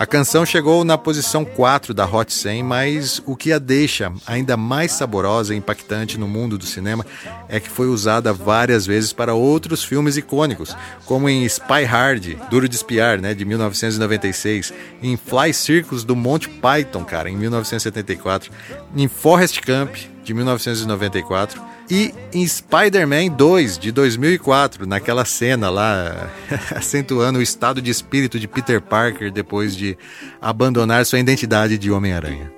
A 0.00 0.06
canção 0.06 0.46
chegou 0.46 0.82
na 0.82 0.96
posição 0.96 1.44
4 1.44 1.92
da 1.92 2.06
Hot 2.06 2.32
100, 2.32 2.62
mas 2.62 3.22
o 3.26 3.36
que 3.36 3.52
a 3.52 3.58
deixa 3.58 4.10
ainda 4.26 4.56
mais 4.56 4.92
saborosa 4.92 5.54
e 5.54 5.58
impactante 5.58 6.16
no 6.16 6.26
mundo 6.26 6.56
do 6.56 6.64
cinema 6.64 7.04
é 7.50 7.60
que 7.60 7.68
foi 7.68 7.86
usada 7.86 8.32
várias 8.32 8.86
vezes 8.86 9.12
para 9.12 9.34
outros 9.34 9.84
filmes 9.84 10.16
icônicos, 10.16 10.74
como 11.04 11.28
em 11.28 11.44
Spy 11.44 11.84
Hard, 11.84 12.34
Duro 12.48 12.66
de 12.66 12.76
Espiar, 12.76 13.20
né, 13.20 13.34
de 13.34 13.44
1996, 13.44 14.72
em 15.02 15.18
Fly 15.18 15.52
Circus 15.52 16.02
do 16.02 16.16
Monty 16.16 16.48
Python, 16.48 17.04
cara, 17.04 17.28
em 17.28 17.36
1974, 17.36 18.50
em 18.96 19.06
Forrest 19.06 19.60
Camp, 19.60 19.94
de 20.30 20.34
1994, 20.34 21.60
e 21.90 22.14
em 22.32 22.46
Spider-Man 22.46 23.30
2 23.36 23.78
de 23.78 23.90
2004, 23.90 24.86
naquela 24.86 25.24
cena 25.24 25.68
lá, 25.68 26.30
acentuando 26.70 27.40
o 27.40 27.42
estado 27.42 27.82
de 27.82 27.90
espírito 27.90 28.38
de 28.38 28.46
Peter 28.46 28.80
Parker 28.80 29.32
depois 29.32 29.74
de 29.74 29.98
abandonar 30.40 31.04
sua 31.04 31.18
identidade 31.18 31.76
de 31.76 31.90
Homem-Aranha. 31.90 32.52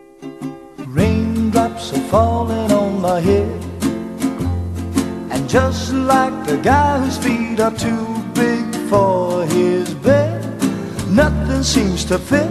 Raindrops 0.94 1.94
are 1.94 2.02
falling 2.10 2.70
on 2.70 3.00
my 3.00 3.18
head 3.18 3.48
And 5.30 5.48
just 5.48 5.94
like 5.94 6.44
the 6.44 6.58
guy 6.62 6.98
whose 6.98 7.16
feet 7.16 7.58
are 7.58 7.74
too 7.74 8.22
big 8.34 8.62
for 8.90 9.46
his 9.46 9.94
bed 9.94 10.44
Nothing 11.08 11.62
seems 11.62 12.04
to 12.04 12.18
fit 12.18 12.50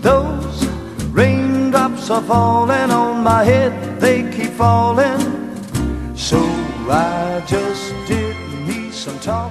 Those 0.00 0.66
raindrops 1.12 1.51
are 1.74 2.22
falling 2.22 2.90
on 2.90 3.22
my 3.22 3.44
head 3.44 3.72
They 4.00 4.22
keep 4.30 4.52
falling 4.52 5.42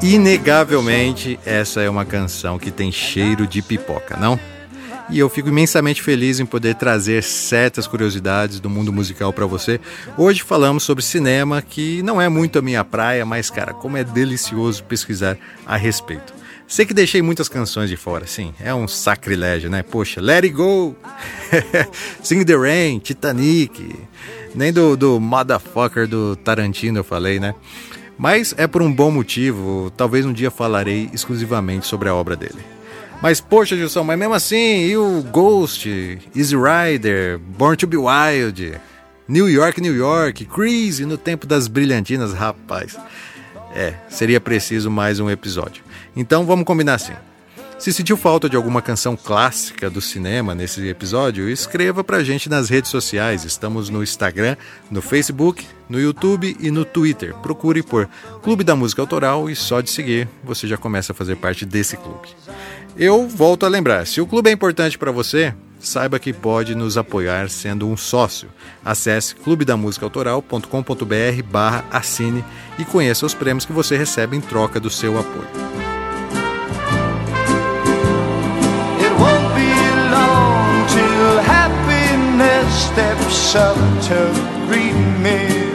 Inegavelmente, 0.02 1.40
essa 1.46 1.82
é 1.82 1.90
uma 1.90 2.06
canção 2.06 2.58
que 2.58 2.72
tem 2.72 2.92
cheiro 2.92 3.46
de 3.46 3.62
pipoca, 3.62 4.18
não? 4.18 4.40
E 5.10 5.20
eu 5.20 5.30
fico 5.30 5.50
imensamente 5.50 6.02
feliz 6.02 6.40
em 6.40 6.46
poder 6.46 6.76
trazer 6.76 7.22
certas 7.22 7.86
curiosidades 7.86 8.60
do 8.62 8.70
mundo 8.70 8.94
musical 8.94 9.34
para 9.34 9.46
você. 9.46 9.80
Hoje 10.18 10.42
falamos 10.42 10.84
sobre 10.84 11.04
cinema, 11.04 11.62
que 11.62 12.02
não 12.02 12.22
é 12.22 12.30
muito 12.30 12.60
a 12.60 12.62
minha 12.62 12.84
praia, 12.86 13.26
mas 13.26 13.50
cara, 13.50 13.74
como 13.74 13.98
é 13.98 14.04
delicioso 14.04 14.84
pesquisar 14.86 15.38
a 15.66 15.76
respeito. 15.76 16.41
Sei 16.72 16.86
que 16.86 16.94
deixei 16.94 17.22
muitas 17.22 17.50
canções 17.50 17.90
de 17.90 17.98
fora, 17.98 18.26
sim, 18.26 18.54
é 18.58 18.74
um 18.74 18.88
sacrilégio, 18.88 19.70
né? 19.70 19.84
Poxa, 19.84 20.22
Let 20.22 20.46
It 20.46 20.56
Go, 20.56 20.96
Sing 22.24 22.46
the 22.46 22.56
Rain, 22.56 22.98
Titanic, 23.00 23.94
nem 24.56 24.72
do, 24.72 24.96
do 24.96 25.20
motherfucker 25.20 26.08
do 26.08 26.34
Tarantino 26.38 27.00
eu 27.00 27.04
falei, 27.04 27.42
né? 27.42 27.54
Mas 28.18 28.56
é 28.58 28.68
por 28.68 28.82
um 28.82 28.90
bom 28.90 29.12
motivo, 29.12 29.92
talvez 29.98 30.26
um 30.26 30.32
dia 30.32 30.50
falarei 30.50 31.10
exclusivamente 31.12 31.86
sobre 31.86 32.08
a 32.08 32.16
obra 32.16 32.38
dele. 32.38 32.64
Mas 33.22 33.42
poxa, 33.42 33.76
Gilson, 33.76 34.06
mas 34.06 34.18
mesmo 34.18 34.34
assim, 34.34 34.86
e 34.86 34.96
o 34.96 35.24
Ghost, 35.24 35.90
Easy 36.34 36.56
Rider, 36.56 37.38
Born 37.38 37.76
to 37.76 37.86
be 37.86 37.98
Wild, 37.98 38.80
New 39.28 39.50
York, 39.50 39.82
New 39.82 39.94
York, 39.94 40.46
Crazy 40.46 41.06
no 41.06 41.18
tempo 41.18 41.46
das 41.46 41.68
brilhantinas, 41.68 42.32
rapaz. 42.32 42.98
É, 43.76 43.94
seria 44.08 44.40
preciso 44.40 44.90
mais 44.90 45.20
um 45.20 45.30
episódio. 45.30 45.91
Então 46.16 46.46
vamos 46.46 46.66
combinar 46.66 46.96
assim. 46.96 47.14
Se 47.82 47.92
sentiu 47.92 48.16
falta 48.16 48.48
de 48.48 48.56
alguma 48.56 48.80
canção 48.80 49.18
clássica 49.18 49.90
do 49.90 50.00
cinema 50.00 50.54
nesse 50.54 50.88
episódio, 50.88 51.50
escreva 51.50 52.04
pra 52.04 52.24
gente 52.24 52.48
nas 52.48 52.70
redes 52.70 52.92
sociais. 52.92 53.44
Estamos 53.44 53.90
no 53.90 54.04
Instagram, 54.04 54.56
no 54.92 55.02
Facebook, 55.02 55.66
no 55.90 56.00
YouTube 56.00 56.56
e 56.60 56.70
no 56.70 56.86
Twitter. 56.86 57.34
Procure 57.38 57.82
por 57.82 58.08
Clube 58.44 58.64
da 58.64 58.76
Música 58.76 59.02
Autoral 59.02 59.50
e 59.50 59.56
só 59.56 59.82
de 59.82 59.90
seguir 59.90 60.30
você 60.44 60.68
já 60.68 60.78
começa 60.78 61.12
a 61.12 61.16
fazer 61.16 61.38
parte 61.38 61.66
desse 61.66 61.98
clube. 61.98 62.28
Eu 62.96 63.28
volto 63.28 63.66
a 63.66 63.70
lembrar, 63.70 64.06
se 64.06 64.22
o 64.22 64.28
clube 64.28 64.52
é 64.52 64.54
importante 64.54 64.96
para 64.96 65.12
você, 65.12 65.52
saiba 65.80 66.20
que 66.20 66.32
pode 66.32 66.76
nos 66.76 66.98
apoiar 66.98 67.50
sendo 67.50 67.90
um 67.90 67.98
sócio. 67.98 68.48
Acesse 68.86 69.34
clubedamusicaautoral.com.br 69.38 71.44
barra 71.50 71.84
assine 71.90 72.46
e 72.78 72.86
conheça 72.86 73.26
os 73.26 73.34
prêmios 73.34 73.66
que 73.66 73.74
você 73.74 73.98
recebe 73.98 74.38
em 74.38 74.42
troca 74.42 74.80
do 74.80 74.92
seu 74.92 75.20
apoio. 75.20 75.91
Steps 82.94 83.56
up 83.56 83.78
greet 84.68 84.94
me. 85.22 85.72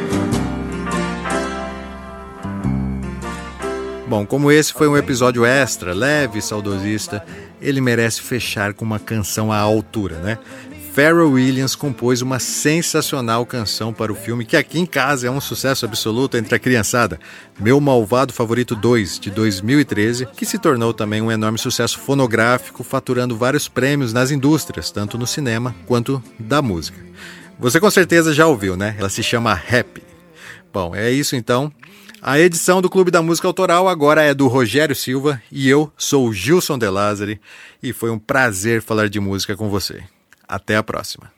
Bom, 4.07 4.25
como 4.25 4.53
esse 4.53 4.73
foi 4.73 4.87
um 4.87 4.97
episódio 4.97 5.45
extra, 5.45 5.93
leve 5.93 6.39
e 6.39 6.43
saudosista, 6.43 7.25
ele 7.61 7.81
merece 7.81 8.21
fechar 8.23 8.73
com 8.73 8.85
uma 8.85 8.99
canção 8.99 9.51
à 9.51 9.59
altura, 9.59 10.19
né? 10.19 10.39
Pharrell 10.97 11.31
Williams 11.31 11.77
compôs 11.77 12.23
uma 12.23 12.39
sensacional 12.39 13.45
canção 13.45 13.93
para 13.93 14.11
o 14.11 14.15
filme 14.15 14.47
que 14.47 14.57
aqui 14.57 14.81
em 14.81 14.87
casa 14.87 15.27
é 15.27 15.31
um 15.31 15.43
sucesso 15.43 15.85
absoluto 15.85 16.39
entre 16.39 16.55
a 16.55 16.59
criançada, 16.59 17.21
Meu 17.61 17.79
Malvado 17.79 18.33
Favorito 18.33 18.75
2, 18.75 19.21
de 19.21 19.31
2013, 19.31 20.25
que 20.25 20.47
se 20.47 20.59
tornou 20.59 20.95
também 20.95 21.21
um 21.21 21.31
enorme 21.31 21.59
sucesso 21.59 21.99
fonográfico, 21.99 22.83
faturando 22.83 23.37
vários 23.37 23.69
prêmios 23.69 24.15
nas 24.15 24.31
indústrias, 24.31 24.91
tanto 24.91 25.19
no 25.19 25.27
cinema 25.27 25.77
quanto 25.85 26.23
da 26.41 26.63
música. 26.63 26.99
Você 27.59 27.79
com 27.79 27.91
certeza 27.91 28.33
já 28.33 28.47
ouviu, 28.47 28.75
né? 28.75 28.97
Ela 28.99 29.11
se 29.11 29.23
chama 29.23 29.53
Happy. 29.53 30.03
Bom, 30.73 30.97
é 30.97 31.11
isso 31.11 31.37
então. 31.37 31.71
A 32.23 32.41
edição 32.41 32.81
do 32.81 32.89
Clube 32.89 33.11
da 33.11 33.21
Música 33.21 33.47
Autoral 33.47 33.87
agora 33.87 34.23
é 34.23 34.33
do 34.33 34.49
Rogério 34.49 34.97
Silva 34.97 35.43
e 35.53 35.69
eu 35.69 35.93
sou 35.95 36.27
o 36.27 36.33
Gilson 36.33 36.79
De 36.79 36.89
Lázari 36.89 37.39
e 37.83 37.93
foi 37.93 38.11
um 38.11 38.19
prazer 38.19 38.81
falar 38.81 39.11
de 39.11 39.21
música 39.21 39.55
com 39.55 39.69
você. 39.69 40.03
Até 40.49 40.77
a 40.77 40.83
próxima. 40.83 41.37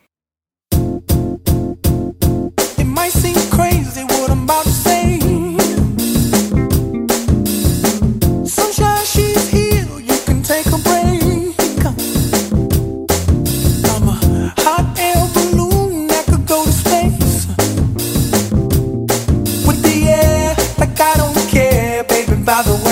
friends 22.59 22.88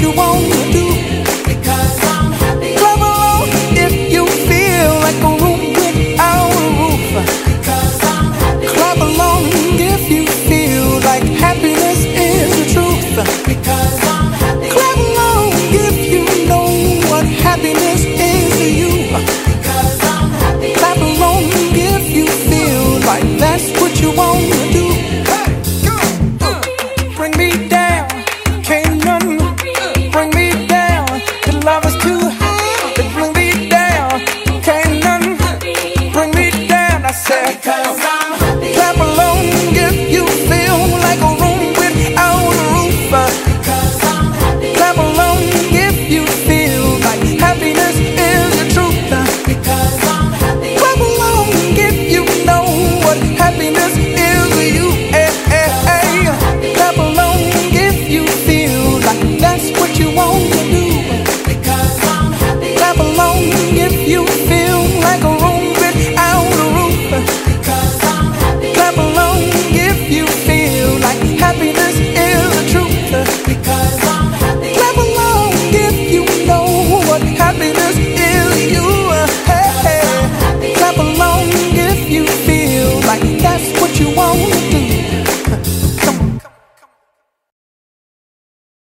you 0.00 0.10
want. 0.10 0.35